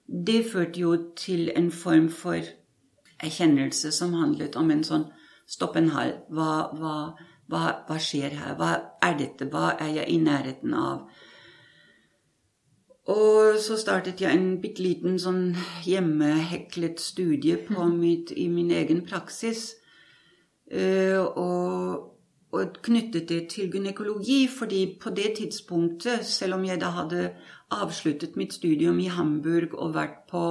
[0.07, 2.43] det førte jo til en form for
[3.23, 5.11] erkjennelse som handlet om en sånn
[5.53, 6.13] Stopp en hal.
[6.31, 6.95] Hva, hva,
[7.51, 8.55] hva, hva skjer her?
[8.55, 8.71] Hva
[9.03, 9.49] er dette?
[9.51, 11.03] Hva er jeg i nærheten av?
[13.11, 19.03] Og så startet jeg en bitte liten sånn hjemmeheklet studie på mitt, i min egen
[19.03, 19.73] praksis.
[20.71, 22.05] Uh, og,
[22.55, 27.33] og, knyttet det til gynekologi, fordi på det tidspunktet, selv om jeg da hadde
[27.75, 30.45] avsluttet mitt studium i Hamburg og vært på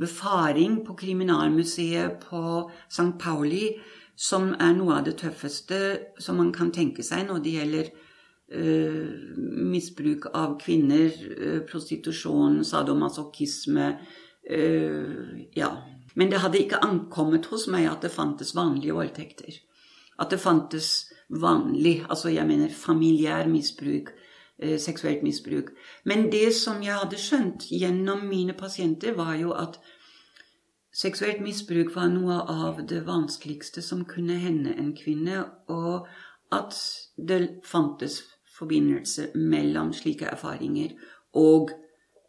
[0.00, 3.12] befaring på Kriminalmuseet på St.
[3.20, 3.74] Pauli,
[4.16, 5.80] som er noe av det tøffeste
[6.20, 7.90] som man kan tenke seg når det gjelder
[8.56, 9.12] uh,
[9.70, 15.24] misbruk av kvinner, uh, prostitusjon, sadomasochisme uh,
[15.56, 15.72] Ja.
[16.18, 19.54] Men det hadde ikke ankommet hos meg at det fantes vanlige voldtekter.
[20.20, 24.10] At det fantes vanlig, altså jeg mener familiær misbruk,
[24.60, 25.70] seksuelt misbruk.
[26.04, 29.78] Men det som jeg hadde skjønt gjennom mine pasienter, var jo at
[30.92, 36.08] seksuelt misbruk var noe av det vanskeligste som kunne hende en kvinne, og
[36.52, 36.76] at
[37.16, 38.20] det fantes
[38.58, 40.96] forbindelse mellom slike erfaringer
[41.32, 41.70] og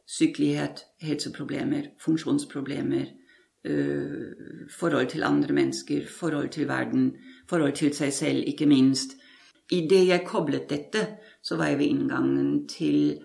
[0.07, 3.05] sykelighet, helseproblemer, funksjonsproblemer,
[3.63, 4.31] øh,
[4.79, 7.15] forhold til andre mennesker, forhold til verden,
[7.49, 9.17] forhold til seg selv, ikke minst.
[9.71, 11.07] Idet jeg koblet dette,
[11.43, 13.19] så var jeg ved inngangen til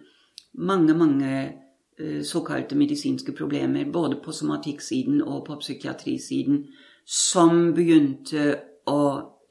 [0.54, 1.52] mange, mange
[1.98, 6.64] øh, såkalte medisinske problemer, både på somatikksiden og på psykiatrisiden,
[7.06, 9.02] som begynte å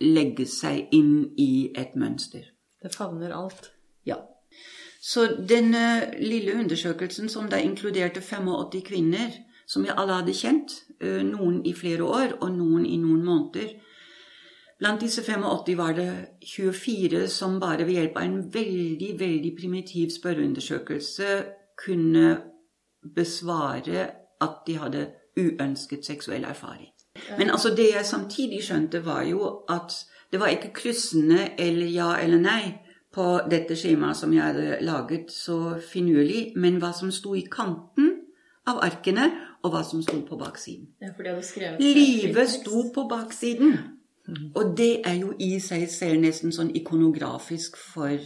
[0.01, 2.47] legge seg inn i et mønster.
[2.83, 3.71] Det favner alt.
[4.05, 4.15] Ja.
[5.01, 9.31] Så denne lille undersøkelsen, som da inkluderte 85 kvinner,
[9.67, 13.73] som jeg alle hadde kjent, noen i flere år og noen i noen måneder
[14.79, 16.09] Blant disse 85 var det
[16.43, 21.29] 24 som bare ved hjelp av en veldig, veldig primitiv spørreundersøkelse
[21.85, 22.37] kunne
[23.15, 24.09] besvare
[24.41, 25.05] at de hadde
[25.39, 26.91] uønsket seksuell erfaring.
[27.37, 29.95] Men altså det jeg samtidig skjønte, var jo at
[30.31, 32.73] det var ikke kryssende eller ja eller nei
[33.15, 38.11] på dette skjemaet som jeg hadde laget så finurlig, men hva som sto i kanten
[38.67, 39.29] av arkene,
[39.63, 40.89] og hva som sto på baksiden.
[41.01, 41.13] Ja,
[41.79, 43.77] Livet sto på baksiden.
[44.55, 48.17] Og det er jo i seg selv nesten sånn ikonografisk for,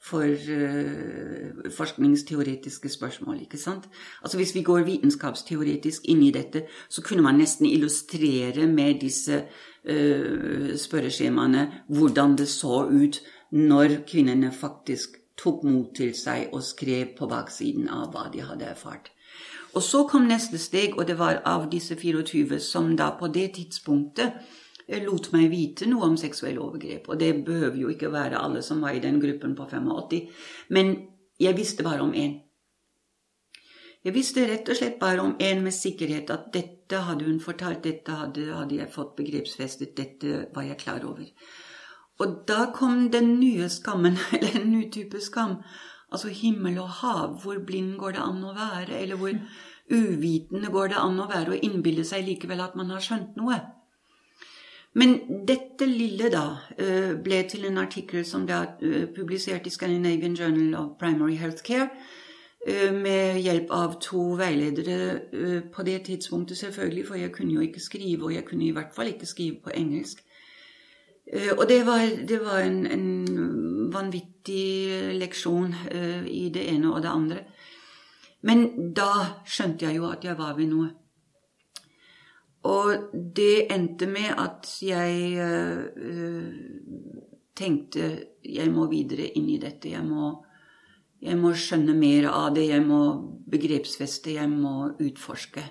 [0.00, 3.42] for uh, forskningsteoretiske spørsmål.
[3.42, 3.88] ikke sant?
[4.22, 9.42] Altså Hvis vi går vitenskapsteoretisk inn i dette, så kunne man nesten illustrere med disse
[9.44, 17.14] uh, spørreskjemaene hvordan det så ut når kvinnene faktisk tok mot til seg og skrev
[17.18, 19.12] på baksiden av hva de hadde erfart.
[19.74, 23.52] Og så kom neste steg, og det var av disse 24 som da på det
[23.54, 24.40] tidspunktet
[25.06, 27.08] lot meg vite noe om seksuelle overgrep.
[27.08, 30.30] Og det behøver jo ikke være alle som var i den gruppen på 85,
[30.74, 30.94] men
[31.40, 32.38] jeg visste bare om én.
[34.04, 37.82] Jeg visste rett og slett bare om én med sikkerhet at dette hadde hun fortalt,
[37.84, 41.26] dette hadde, hadde jeg fått begrepsfestet, dette var jeg klar over.
[42.20, 45.58] Og da kom den nye skammen, eller en ny type skam.
[46.10, 48.96] Altså himmel og hav, hvor blind går det an å være?
[48.98, 49.36] Eller hvor
[49.90, 53.60] uvitende går det an å være og innbille seg likevel at man har skjønt noe?
[54.98, 56.44] Men dette lille da
[57.22, 61.86] ble til en artikkel som ble publisert i Scandinavian Journal of Primary Healthcare
[62.92, 68.24] med hjelp av to veiledere på det tidspunktet, selvfølgelig, for jeg kunne jo ikke skrive,
[68.24, 70.24] og jeg kunne i hvert fall ikke skrive på engelsk.
[71.58, 75.74] Og det var, det var en, en, vanvittig leksjon
[76.26, 77.38] i det ene og det andre.
[78.42, 80.88] Men da skjønte jeg jo at jeg var ved noe.
[82.68, 86.52] Og det endte med at jeg øh,
[87.56, 88.10] tenkte
[88.44, 89.92] jeg må videre inn i dette.
[89.92, 90.32] Jeg må,
[91.22, 92.68] jeg må, skjønne mer av det.
[92.70, 93.00] Jeg må
[93.50, 94.36] begrepsfeste.
[94.38, 95.64] Jeg må utforske.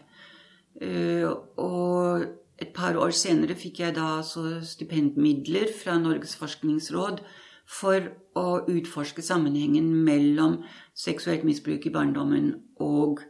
[0.80, 1.26] Uh,
[1.60, 2.28] og
[2.62, 7.24] et par år senere fikk jeg da stipendmidler fra Norges forskningsråd
[7.70, 8.06] for
[8.40, 10.62] å utforske sammenhengen mellom
[10.96, 13.26] seksuelt misbruk i barndommen og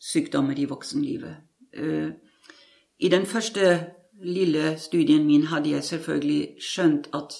[0.00, 1.42] sykdommer i voksenlivet.
[1.76, 2.16] Uh,
[3.00, 3.86] i den første
[4.22, 7.36] lille studien min hadde jeg selvfølgelig skjønt at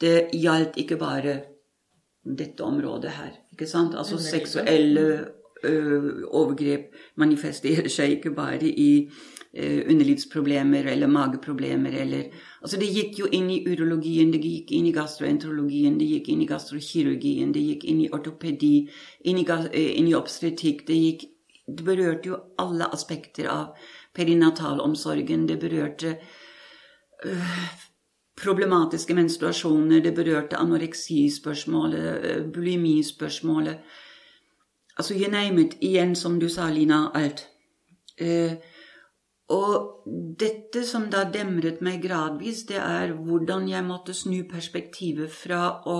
[0.00, 1.34] det gjaldt ikke bare
[2.24, 3.32] dette området her.
[3.52, 3.94] ikke sant?
[3.94, 5.26] Altså seksuelle
[5.64, 9.10] ø, overgrep manifesterer seg ikke bare i
[9.54, 12.24] ø, underlivsproblemer eller mageproblemer eller
[12.64, 16.40] Altså det gikk jo inn i urologien, det gikk inn i gastroenterologien, det gikk inn
[16.40, 18.88] i gastrokirurgien, det gikk inn i ortopedi,
[19.28, 21.30] inn i, inn i obstetrikk, det gikk
[21.64, 26.16] Det berørte jo alle aspekter av perinatalomsorgen, det berørte
[27.24, 27.52] øh,
[28.42, 33.78] problematiske menstruasjoner, det berørte anoreksispørsmålet, øh, bulimispørsmålet
[34.96, 35.76] Altså you name it.
[35.80, 37.48] Igjen, som du sa, Lina, alt.
[38.20, 38.52] Uh,
[39.48, 40.04] og
[40.38, 45.98] dette som da demret meg gradvis, det er hvordan jeg måtte snu perspektivet fra å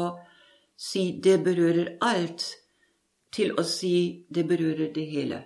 [0.77, 2.47] si 'det berører alt',
[3.33, 5.43] til å si 'det berører det hele'.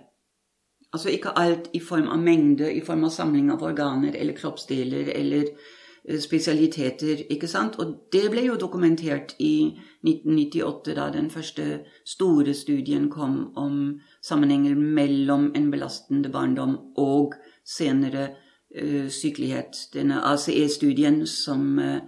[0.93, 5.11] Altså ikke alt i form av mengde, i form av samling av organer eller kroppsdeler
[5.13, 7.77] eller eh, spesialiteter, ikke sant?
[7.77, 14.75] Og det ble jo dokumentert i 1998, da den første store studien kom om sammenhenger
[14.75, 18.31] mellom en belastende barndom og senere
[18.73, 19.77] uh, sykelighet.
[19.93, 21.99] Denne ACE-studien som uh,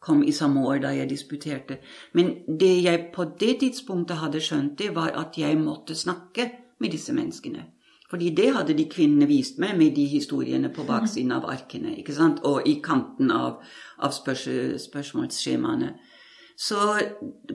[0.00, 1.80] kom i samme år da jeg disputerte.
[2.14, 6.94] Men det jeg på det tidspunktet hadde skjønt, det var at jeg måtte snakke med
[6.94, 7.64] disse menneskene.
[8.10, 11.96] Fordi det hadde de kvinnene vist meg med de historiene på baksiden av arkene.
[11.98, 12.40] ikke sant?
[12.44, 13.60] Og i kanten av,
[13.98, 14.48] av spørs,
[14.80, 15.92] spørsmålsskjemaene.
[16.56, 16.76] Så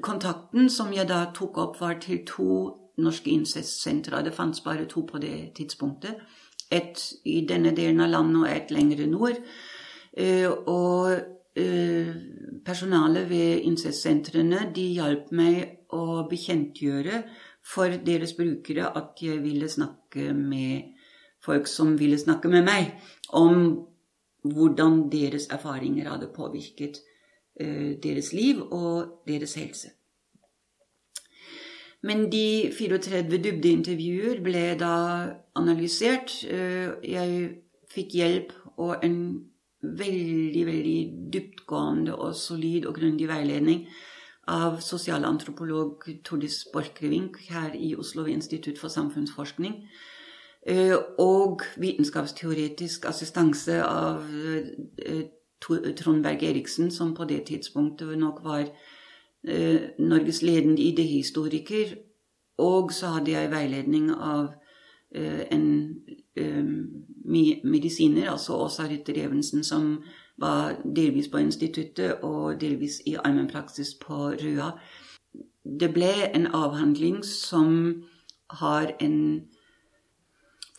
[0.01, 2.49] kontakten som jeg da tok opp, var til to
[2.97, 4.21] norske incestsentre.
[4.23, 6.21] Det fantes bare to på det tidspunktet.
[6.71, 9.41] Et i denne delen av landet og et lengre nord.
[10.17, 11.11] Eh, og
[11.57, 12.13] eh,
[12.65, 17.23] personalet ved incestsentrene de hjalp meg å bekjentgjøre
[17.65, 20.93] for deres brukere at jeg ville snakke med
[21.43, 22.93] folk som ville snakke med meg
[23.30, 23.88] om
[24.43, 26.99] hvordan deres erfaringer hadde påvirket
[27.60, 29.88] Eh, deres liv og deres helse.
[32.02, 34.95] Men de 34 dybdeintervjuer ble da
[35.56, 36.34] analysert.
[36.49, 37.52] Eh, jeg
[37.93, 39.19] fikk hjelp og en
[39.84, 43.86] veldig, veldig dyptgående og solid og grundig veiledning
[44.47, 49.84] av sosialantropolog Tordis Borchgrevink her i Oslo ved Institutt for samfunnsforskning.
[50.67, 54.23] Eh, og vitenskapsteoretisk assistanse av
[55.97, 58.65] Trond Berg Eriksen, som på det tidspunktet nok var
[59.47, 61.95] eh, Norges ledende idehistoriker.
[62.58, 64.51] Og så hadde jeg veiledning av
[65.15, 65.95] eh, en
[66.36, 66.63] eh,
[67.63, 70.03] medisiner, altså Åsa Rytter Evensen, som
[70.37, 74.71] var delvis på instituttet og delvis i allmennpraksis på Røa.
[75.63, 78.03] Det ble en avhandling som
[78.59, 79.17] har en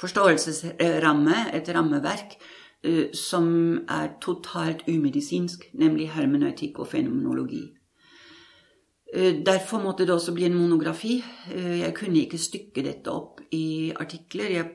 [0.00, 2.36] forståelsesramme, et rammeverk,
[2.84, 3.46] Eh, som
[3.88, 7.62] er totalt umedisinsk, nemlig hermeneutikk og fenomenologi.
[9.14, 11.22] Eh, derfor måtte det også bli en monografi.
[11.54, 14.50] Eh, jeg kunne ikke stykke dette opp i artikler.
[14.50, 14.70] Jeg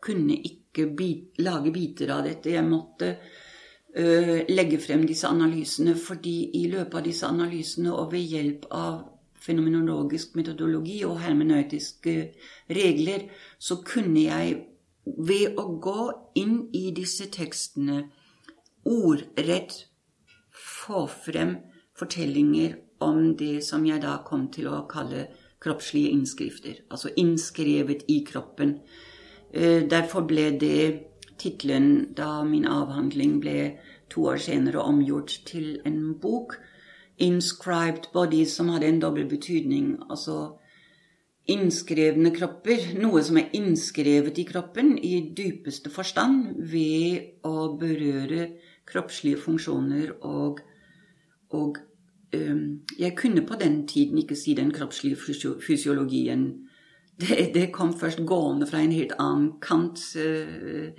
[0.00, 2.50] kunne ikke bit, lage biter av dette.
[2.50, 3.16] Jeg måtte
[3.96, 8.98] legge frem disse analysene, fordi i løpet av disse analysene og ved hjelp av
[9.40, 12.16] fenomenologisk metodologi og hermeneutiske
[12.70, 13.24] regler,
[13.58, 14.58] så kunne jeg
[15.16, 18.02] ved å gå inn i disse tekstene
[18.88, 19.86] ordrett
[20.52, 21.56] få frem
[21.98, 25.28] fortellinger om det som jeg da kom til å kalle
[25.62, 26.82] kroppslige innskrifter.
[26.90, 28.78] Altså innskrevet i kroppen.
[29.50, 31.07] Eh, derfor ble det
[31.38, 33.78] tittelen da min avhandling ble
[34.10, 36.58] to år senere omgjort til en bok.
[37.18, 39.98] 'Inscribed Bodies', som hadde en dobbel betydning.
[40.10, 40.58] Altså
[41.48, 48.50] innskrevne kropper, noe som er innskrevet i kroppen i dypeste forstand ved å berøre
[48.88, 50.60] kroppslige funksjoner og,
[51.56, 51.78] og
[52.36, 55.16] um, Jeg kunne på den tiden ikke si den kroppslige
[55.66, 56.50] fysiologien.
[57.18, 60.92] Det, det kom først gående fra en helt annen kant uh,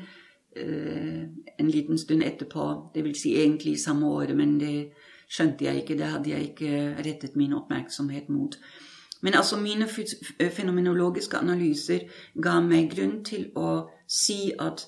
[0.60, 2.92] en liten stund etterpå.
[2.94, 4.92] Det vil si egentlig samme året, men det
[5.30, 5.98] skjønte jeg ikke.
[5.98, 6.72] Det hadde jeg ikke
[7.06, 8.58] rettet min oppmerksomhet mot.
[9.22, 9.88] Men altså mine
[10.52, 12.08] fenomenologiske analyser
[12.42, 14.86] ga meg grunn til å si at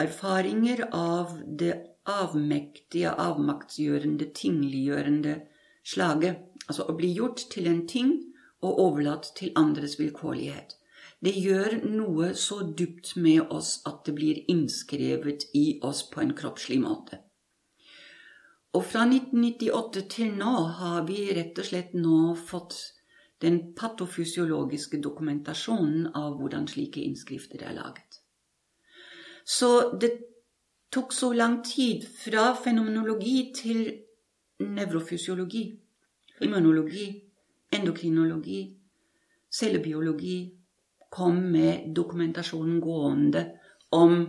[0.00, 1.74] erfaringer av det
[2.10, 5.36] avmektige, avmaktsgjørende, tingliggjørende
[5.86, 8.12] slaget, altså å bli gjort til en ting
[8.64, 10.74] og overlatt til andres vilkårlighet,
[11.20, 16.32] det gjør noe så dypt med oss at det blir innskrevet i oss på en
[16.36, 17.18] kroppslig måte.
[18.72, 22.78] Og fra 1998 til nå har vi rett og slett nå fått
[23.42, 28.20] den patofysiologiske dokumentasjonen av hvordan slike innskrifter er laget.
[29.44, 30.12] Så det
[30.92, 33.82] tok så lang tid fra fenomenologi til
[34.60, 35.64] nevrofysiologi,
[36.44, 37.08] immunologi,
[37.72, 38.62] endokrinologi,
[39.50, 40.59] cellebiologi
[41.10, 43.44] kom med dokumentasjonen gående
[43.90, 44.20] om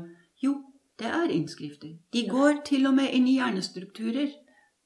[0.41, 0.56] jo,
[0.98, 1.98] det er innskrifter.
[2.13, 4.32] De går til og med inn i hjernestrukturer.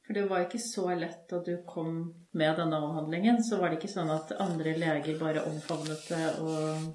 [0.06, 1.96] For det var ikke så lett da du kom
[2.38, 3.40] med denne avhandlingen.
[3.44, 6.92] Så var det ikke sånn at andre leger bare omfavnet det og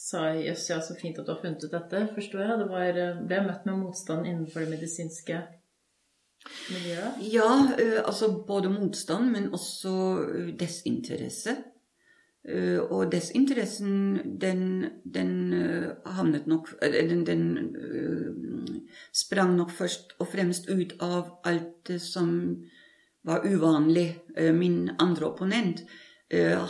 [0.00, 2.58] sa 'jøss, ja, så fint at du har funnet ut dette', forstår jeg.
[2.58, 5.42] Det var, ble møtt med motstand innenfor det medisinske
[6.72, 7.20] miljøet?
[7.32, 7.50] Ja,
[8.04, 9.92] altså både motstand, men også
[10.58, 11.56] desinteresse.
[12.48, 17.42] Uh, og desinteressen, den, den uh, havnet nok Den, den
[17.76, 18.76] uh,
[19.12, 22.30] sprang nok først og fremst ut av alt som
[23.24, 24.22] var uvanlig.
[24.54, 25.82] min andre opponent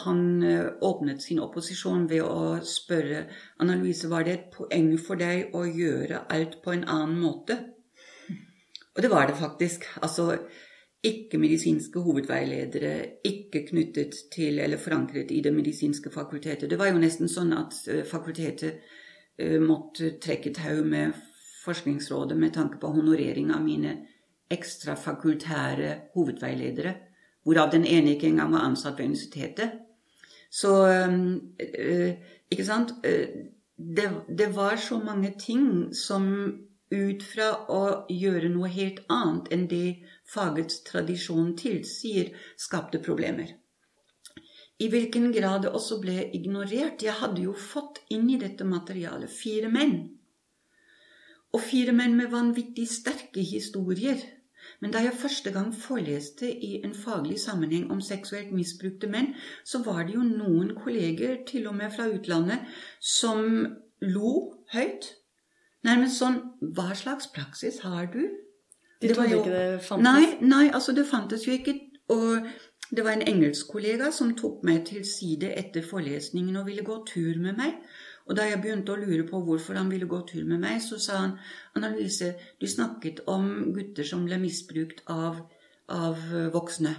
[0.05, 0.43] han
[0.81, 3.27] åpnet sin opposisjon ved å spørre
[3.61, 7.59] «Analyse, var det et poeng for deg å gjøre alt på en annen måte.
[8.97, 9.87] Og det var det faktisk.
[10.03, 10.41] Altså,
[11.03, 16.71] ikke-medisinske hovedveiledere, ikke knyttet til eller forankret i det medisinske fakultetet.
[16.71, 18.83] Det var jo nesten sånn at eh, fakultetet
[19.41, 21.17] eh, måtte trekke tau med
[21.61, 23.91] Forskningsrådet med tanke på honorering av mine
[24.51, 26.95] ekstrafakultære hovedveiledere,
[27.45, 29.77] hvorav den ene ikke engang var ansatt ved universitetet.
[30.51, 32.17] Så eh,
[32.51, 32.97] Ikke sant?
[33.03, 34.07] Det,
[34.39, 36.25] det var så mange ting som
[36.91, 43.57] ut fra å gjøre noe helt annet enn det fagets tradisjon tilsier, skapte problemer.
[44.81, 47.03] I hvilken grad det også ble ignorert.
[47.05, 49.97] Jeg hadde jo fått inn i dette materialet fire menn.
[51.53, 54.22] Og fire menn med vanvittig sterke historier.
[54.81, 59.83] Men da jeg første gang foreleste i en faglig sammenheng om seksuelt misbrukte menn, så
[59.85, 62.64] var det jo noen kolleger, til og med fra utlandet,
[63.01, 63.66] som
[64.01, 64.35] lo
[64.72, 65.16] høyt.
[65.85, 66.41] Nærmest sånn
[66.76, 68.22] Hva slags praksis har du?
[69.01, 70.05] De Det trodde jo- ikke det fantes.
[70.05, 71.81] Nei, nei, altså det fantes jo ikke.
[72.11, 72.47] Og
[72.97, 77.07] det var en engelsk kollega som tok meg til side etter forelesningen og ville gå
[77.07, 77.75] tur med meg.
[78.29, 80.99] Og da jeg begynte å lure på hvorfor han ville gå tur med meg, så
[81.01, 81.39] sa han
[81.77, 85.41] Annalise, du snakket om gutter som ble misbrukt av,
[85.89, 86.19] av
[86.53, 86.97] voksne.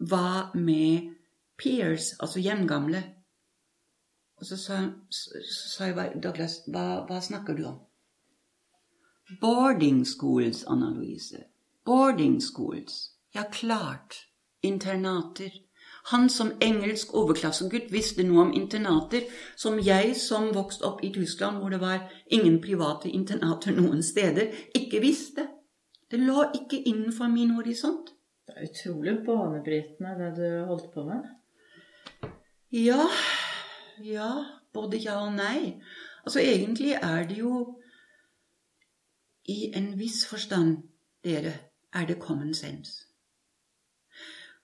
[0.00, 1.12] Hva med
[1.58, 3.02] peers, altså hjemgamle?
[4.40, 4.80] Og så sa,
[5.10, 7.78] så sa jeg bare Douglas, hva, hva snakker du om?
[9.40, 11.44] Boarding schools, Anna Louise.
[11.84, 13.10] Boarding schools.
[13.34, 14.26] Ja, klart.
[14.62, 15.50] Internater.
[16.04, 19.22] Han som engelsk overklassegutt visste noe om internater,
[19.56, 24.50] som jeg som vokste opp i Tyskland, hvor det var ingen private internater noen steder,
[24.74, 25.46] ikke visste.
[26.10, 28.10] Det lå ikke innenfor min horisont.
[28.46, 31.30] Det er utrolig banebrytende, det du holdt på med.
[32.72, 33.06] Ja,
[34.02, 34.32] ja,
[34.74, 35.78] både ja og nei.
[36.24, 37.78] Altså egentlig er det jo
[39.48, 40.76] i en viss forstand,
[41.24, 41.52] dere,
[41.92, 43.06] er det common sense.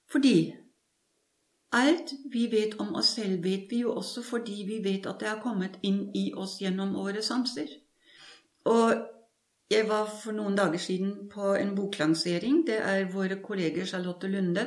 [0.08, 0.54] Fordi
[1.72, 5.28] alt vi vet om oss selv, vet vi jo også fordi vi vet at det
[5.28, 7.68] er kommet inn i oss gjennom våre sanser.
[8.64, 8.94] Og
[9.68, 12.62] jeg var for noen dager siden på en boklansering.
[12.66, 14.64] Det er våre kolleger Charlotte Lunde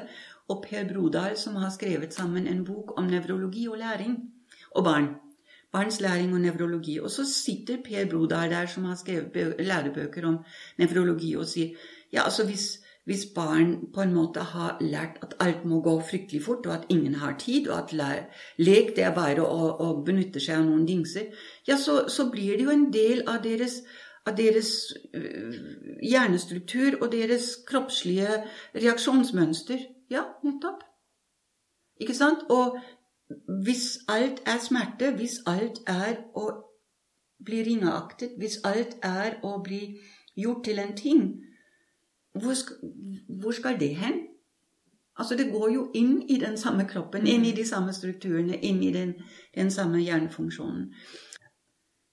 [0.51, 4.19] og Per Brodal som har skrevet sammen en bok om nevrologi og læring
[4.71, 5.09] og barn.
[5.71, 6.99] Barns læring og nevrologi.
[6.99, 10.37] Og så sitter Per Brodar der som har skrevet lærebøker om
[10.77, 11.75] nevrologi og sier
[12.11, 16.43] ja, altså hvis, hvis barn på en måte har lært at alt må gå fryktelig
[16.43, 18.25] fort, og at ingen har tid, og at lær,
[18.57, 21.31] lek det er bare å, å benytte seg av noen dingser,
[21.67, 23.81] ja, så, så blir det jo en del av deres
[24.27, 25.53] av deres øh,
[26.05, 28.43] hjernestruktur og deres kroppslige
[28.75, 29.79] reaksjonsmønster.
[30.13, 30.83] Ja, nettopp.
[32.01, 32.43] Ikke sant?
[32.53, 32.77] Og
[33.63, 36.49] hvis alt er smerte, hvis alt er å
[37.45, 39.97] bli ringeaktet, hvis alt er å bli
[40.37, 41.23] gjort til en ting,
[42.33, 42.77] hvor skal,
[43.41, 44.21] hvor skal det hen?
[45.19, 48.79] Altså, det går jo inn i den samme kroppen, inn i de samme strukturene, inn
[48.83, 49.13] i den,
[49.55, 50.93] den samme hjernefunksjonen.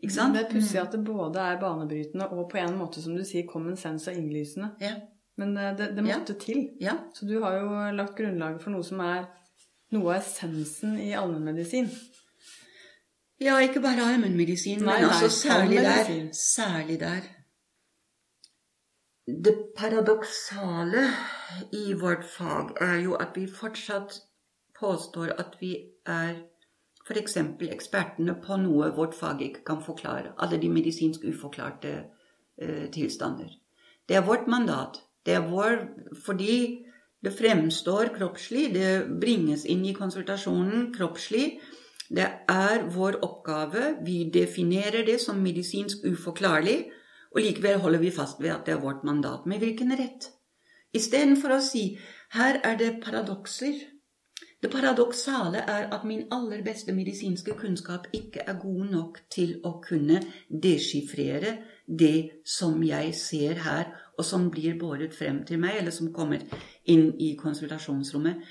[0.02, 0.34] Ikke sant?
[0.34, 3.46] Det er pussig at det både er banebrytende og på en måte, som du sier,
[3.46, 4.72] common sense og innlysende.
[4.82, 4.94] Ja.
[5.38, 6.38] Men det, det, måtte Ja.
[6.40, 6.68] til.
[6.80, 6.94] ja.
[7.14, 9.28] Så du har jo lagt grunnlaget for noe som er
[9.94, 11.90] noe av essensen i allmennmedisin.
[13.40, 16.12] Ja, ikke bare allmennmedisin, men nei, altså særlig der.
[16.34, 17.28] Særlig der.
[19.28, 21.04] Det paradoksale
[21.72, 24.22] i vårt fag er jo at vi fortsatt
[24.78, 25.74] påstår at vi
[26.06, 26.38] er
[27.08, 27.36] f.eks.
[27.70, 30.32] ekspertene på noe vårt fag ikke kan forklare.
[30.38, 31.92] Alle de medisinsk uforklarte
[32.58, 33.52] eh, tilstander.
[34.08, 35.02] Det er vårt mandat.
[35.26, 35.86] Det er vår
[36.24, 36.84] Fordi
[37.24, 41.58] det fremstår kroppslig, det bringes inn i konsultasjonen kroppslig.
[42.08, 43.98] Det er vår oppgave.
[44.06, 46.78] Vi definerer det som medisinsk uforklarlig,
[47.34, 49.46] og likevel holder vi fast ved at det er vårt mandat.
[49.46, 50.30] Med hvilken rett?
[50.94, 51.98] Istedenfor å si
[52.38, 53.76] her er det paradokser.
[54.62, 59.76] Det paradoksale er at min aller beste medisinske kunnskap ikke er god nok til å
[59.84, 65.90] kunne deskifrere det som jeg ser her, og som blir båret frem til meg, eller
[65.94, 66.42] som kommer
[66.86, 68.42] inn i konsultasjonsrommet.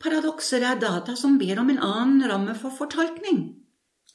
[0.00, 3.44] Paradokser er data som ber om en annen ramme for fortolkning.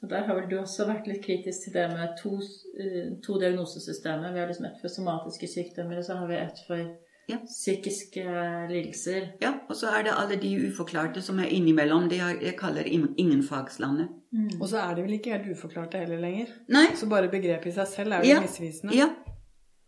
[0.01, 2.37] Og Der har vel du også vært litt kritisk til det med to,
[2.79, 4.31] eh, to diagnosesystemer.
[4.33, 6.95] Vi har liksom ett for somatiske sykdommer, og så har vi ett for
[7.29, 7.37] Ja.
[7.45, 8.23] psykiske
[8.69, 9.33] lidelser.
[9.41, 12.09] Ja, Og så er det alle de uforklarte som er innimellom.
[12.09, 13.17] Det jeg kaller ingenfagslandet.
[13.17, 14.61] ingenfagslandet.
[14.61, 16.47] Og så er det vel ikke helt uforklarte heller lenger.
[16.69, 18.41] Nei, Så bare begrepet i seg selv er jo Ja.
[18.41, 18.93] misvisende.
[18.95, 19.09] Ja,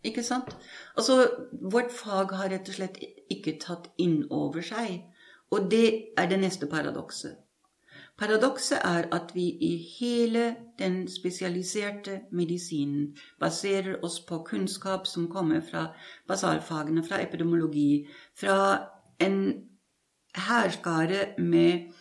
[0.04, 0.56] ikke sant?
[0.98, 3.00] Altså, vårt fag har rett og slett
[3.30, 5.02] ikke tatt inn over seg.
[5.52, 5.88] Og det
[6.18, 7.38] er det neste paradokset.
[8.22, 15.62] Paradokset er at vi i hele den spesialiserte medisinen baserer oss på kunnskap som kommer
[15.62, 15.88] fra
[16.28, 18.58] basalfagene, fra epidemiologi, fra
[19.20, 19.38] en
[20.36, 21.92] hærskare med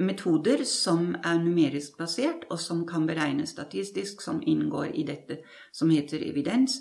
[0.00, 5.40] metoder som er numerisk basert, og som kan beregnes statistisk, som inngår i dette
[5.72, 6.80] som heter evidens.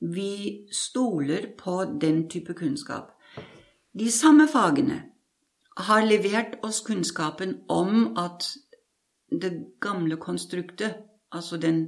[0.00, 3.14] Vi stoler på den type kunnskap.
[3.94, 5.02] De samme fagene
[5.76, 8.46] har levert oss kunnskapen om at
[9.30, 10.94] det gamle konstruktet,
[11.32, 11.86] altså den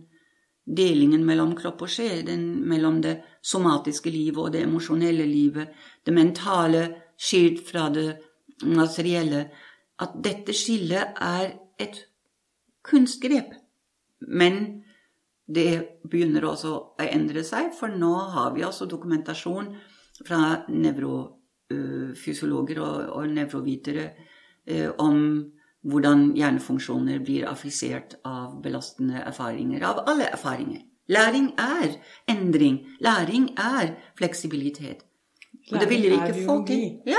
[0.67, 2.27] delingen mellom kropp og sjel,
[2.67, 5.69] mellom det somatiske livet og det emosjonelle livet,
[6.03, 6.83] det mentale
[7.19, 8.09] skilt fra det
[8.67, 9.47] materielle,
[10.03, 11.47] at dette skillet er
[11.81, 12.09] et
[12.87, 13.51] kunstgrep.
[14.21, 14.83] Men
[15.47, 19.77] det begynner også å endre seg, for nå har vi altså dokumentasjon
[20.27, 24.07] fra nevrofysiologer og, og nevrovitere
[24.99, 25.45] om
[25.87, 30.83] hvordan hjernefunksjoner blir affisert av belastende erfaringer, av alle erfaringer.
[31.07, 31.95] Læring er
[32.27, 32.87] endring.
[33.01, 35.05] Læring er fleksibilitet.
[35.73, 37.01] Og det ville vi ikke få til.
[37.07, 37.17] Ja,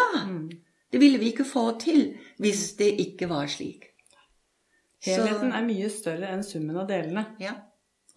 [0.92, 3.90] det ville vi ikke få til hvis det ikke var slik.
[5.06, 7.24] Helheten er mye større enn summen av delene.
[7.42, 7.54] Ja,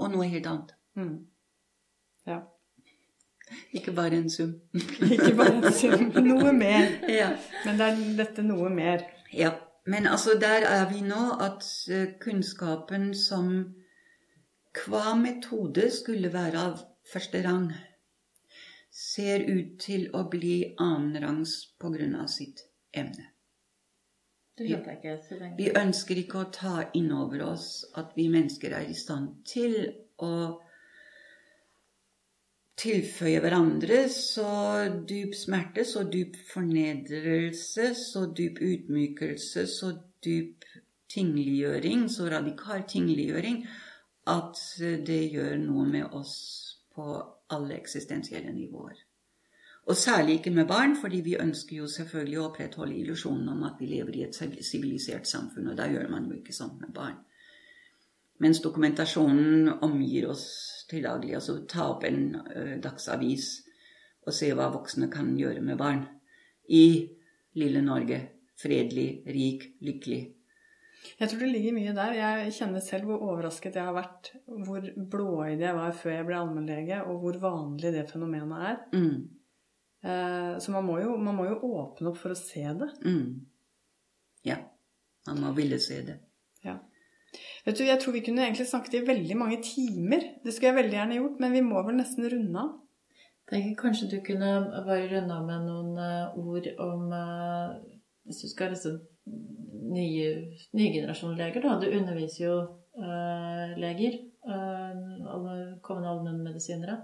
[0.01, 0.75] og noe helt annet.
[0.97, 1.17] Mm.
[2.29, 2.41] Ja.
[3.75, 4.55] Ikke bare en sum.
[5.15, 6.95] Ikke bare en sum, noe mer.
[7.21, 7.33] Ja.
[7.65, 9.05] Men det er dette noe mer.
[9.33, 9.57] ja.
[9.91, 13.49] Men altså, der er vi nå at eh, kunnskapen som
[14.77, 17.71] hva metode skulle være av første rang,
[18.93, 22.63] ser ut til å bli annenrangs av sitt
[22.93, 23.30] emne.
[24.59, 25.55] Lenge.
[25.57, 29.77] Vi ønsker ikke å ta inn over oss at vi mennesker er i stand til
[30.21, 30.35] å
[32.81, 34.51] tilføye hverandre så
[35.09, 39.93] dyp smerte, så dyp fornedrelse, så dyp utmykelse, så
[40.25, 40.65] dyp
[41.11, 43.63] tingliggjøring, så radikal tingliggjøring,
[44.31, 44.61] at
[45.07, 46.35] det gjør noe med oss
[46.95, 47.07] på
[47.51, 48.99] alle eksistensielle nivåer.
[49.91, 53.81] Og særlig ikke med barn, fordi vi ønsker jo selvfølgelig å opprettholde illusjonen om at
[53.81, 57.17] vi lever i et sivilisert samfunn, og da gjør man jo ikke sånn med barn.
[58.39, 60.45] Mens dokumentasjonen omgir oss
[60.89, 61.35] til daglig.
[61.41, 63.49] Altså ta opp en ø, dagsavis
[64.23, 66.05] og se hva voksne kan gjøre med barn.
[66.71, 67.11] I
[67.59, 68.21] lille Norge.
[68.61, 70.21] Fredelig, rik, lykkelig.
[71.19, 72.15] Jeg tror det ligger mye der.
[72.21, 74.33] Jeg kjenner selv hvor overrasket jeg har vært.
[74.47, 78.83] Hvor blåøyd jeg var før jeg ble allmennlege, og hvor vanlig det fenomenet er.
[78.95, 79.40] Mm, Eh,
[80.03, 82.87] Så man må, jo, man må jo åpne opp for å se det.
[83.05, 83.47] mm.
[84.49, 84.57] Ja.
[85.29, 86.15] Man må ville se det.
[86.65, 86.79] Ja.
[87.67, 90.25] Vet du, Jeg tror vi kunne egentlig snakket i veldig mange timer.
[90.45, 92.71] Det skulle jeg veldig gjerne gjort, men vi må vel nesten runde av.
[93.51, 94.49] tenker kanskje du kunne
[94.87, 97.77] bare runde av med noen eh, ord om eh,
[98.25, 98.97] Hvis du skal liksom
[99.93, 100.27] nye,
[100.73, 101.77] nye generasjon leger, da.
[101.83, 102.57] Du underviser jo
[102.97, 104.21] eh, leger.
[104.49, 105.01] eh,
[105.35, 106.97] alle kommende allmennmedisinere.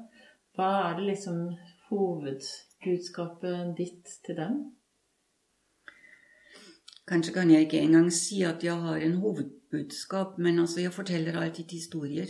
[0.57, 1.51] Hva er det liksom
[1.91, 4.57] hovedbudskapet ditt til dem?
[7.07, 11.39] Kanskje kan jeg ikke engang si at jeg har en hovedbudskap, men altså jeg forteller
[11.39, 12.27] alltid historier.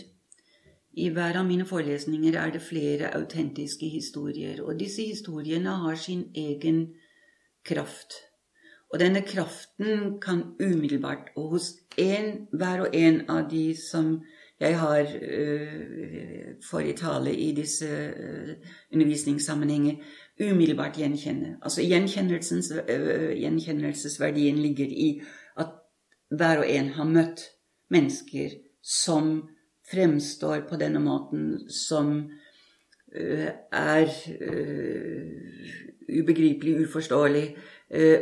[0.93, 6.23] I hver av mine forelesninger er det flere autentiske historier, og disse historiene har sin
[6.35, 6.93] egen
[7.65, 8.13] kraft.
[8.93, 14.21] Og denne kraften kan umiddelbart, og hos en, hver og en av de som
[14.59, 18.55] jeg har øh, for i tale i disse øh,
[18.93, 19.95] undervisningssammenhenger,
[20.51, 21.57] umiddelbart gjenkjenne.
[21.61, 25.21] Altså øh, gjenkjennelsesverdien ligger i
[25.57, 25.67] at
[26.37, 27.41] hver og en har møtt
[27.89, 28.49] mennesker
[28.83, 29.49] som
[29.91, 32.29] fremstår på denne måten, som
[33.71, 34.07] er
[36.19, 37.55] ubegripelig, uforståelig,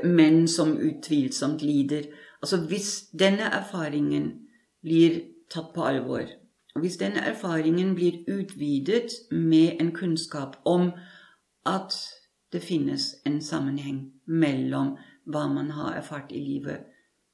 [0.03, 2.01] men som utvilsomt lider.
[2.41, 4.31] Altså hvis denne erfaringen
[4.81, 6.25] blir tatt på alvor,
[6.75, 10.91] og hvis denne erfaringen blir utvidet med en kunnskap om
[11.65, 11.95] at
[12.53, 16.83] det finnes en sammenheng mellom hva man har erfart i livet,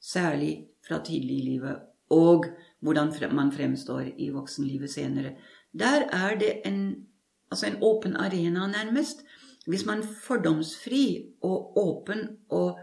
[0.00, 1.76] særlig fra tidlig i livet,
[2.10, 2.46] og
[2.80, 5.34] hvordan man fremstår i voksenlivet senere.
[5.78, 7.06] Der er det en,
[7.50, 9.24] altså en åpen arena, nærmest.
[9.66, 12.78] Hvis man fordomsfri og åpen og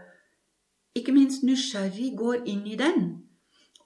[0.94, 3.29] ikke minst nysgjerrig går inn i den,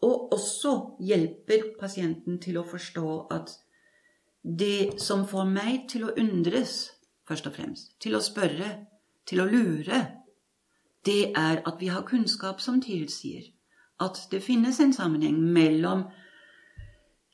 [0.05, 3.55] og også hjelper pasienten til å forstå at
[4.45, 6.91] det som får meg til å undres,
[7.29, 8.69] først og fremst, til å spørre,
[9.25, 10.03] til å lure,
[11.05, 13.49] det er at vi har kunnskap som tilsier
[14.05, 16.05] at det finnes en sammenheng mellom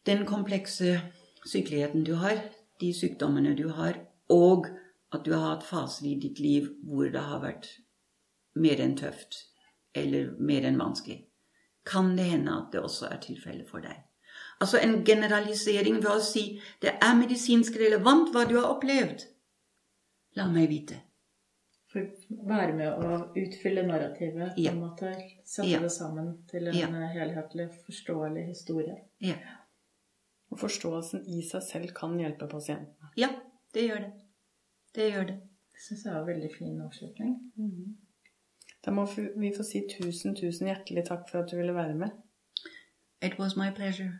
[0.07, 1.01] den komplekse
[1.47, 2.39] sykeligheten du har,
[2.81, 3.99] de sykdommene du har,
[4.29, 4.68] og
[5.12, 7.68] at du har hatt faser i ditt liv hvor det har vært
[8.61, 9.47] mer enn tøft
[9.97, 11.25] eller mer enn vanskelig.
[11.85, 13.97] Kan det hende at det også er tilfellet for deg?
[14.61, 19.24] Altså en generalisering ved å si det er medisinsk relevant hva du har opplevd.
[20.37, 20.99] La meg vite.
[21.91, 22.05] For
[22.47, 24.70] være med å utfylle narrativet, på Ja.
[24.70, 25.14] en måte.
[25.45, 25.81] Sette Ja.
[25.81, 26.87] det sammen til en Ja.
[26.87, 28.97] helhetlig, forståelig historie.
[29.18, 29.35] Ja.
[30.53, 33.11] Og forståelsen i seg selv kan hjelpe pasientene.
[33.16, 33.28] ja,
[33.74, 34.12] det gjør det.
[34.95, 35.41] Det gjør det.
[35.72, 37.97] Det syns jeg var en veldig fin avslutning.
[38.91, 39.05] Da må
[39.38, 42.11] vi få si tusen, tusen hjertelig takk for at du ville være med.
[43.22, 44.11] It was my pleasure.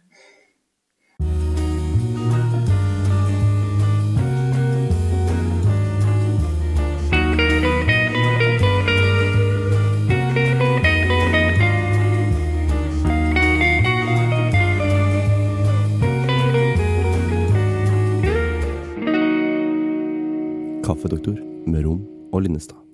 [20.85, 22.90] Kaffedoktor med Rom og Linnestad.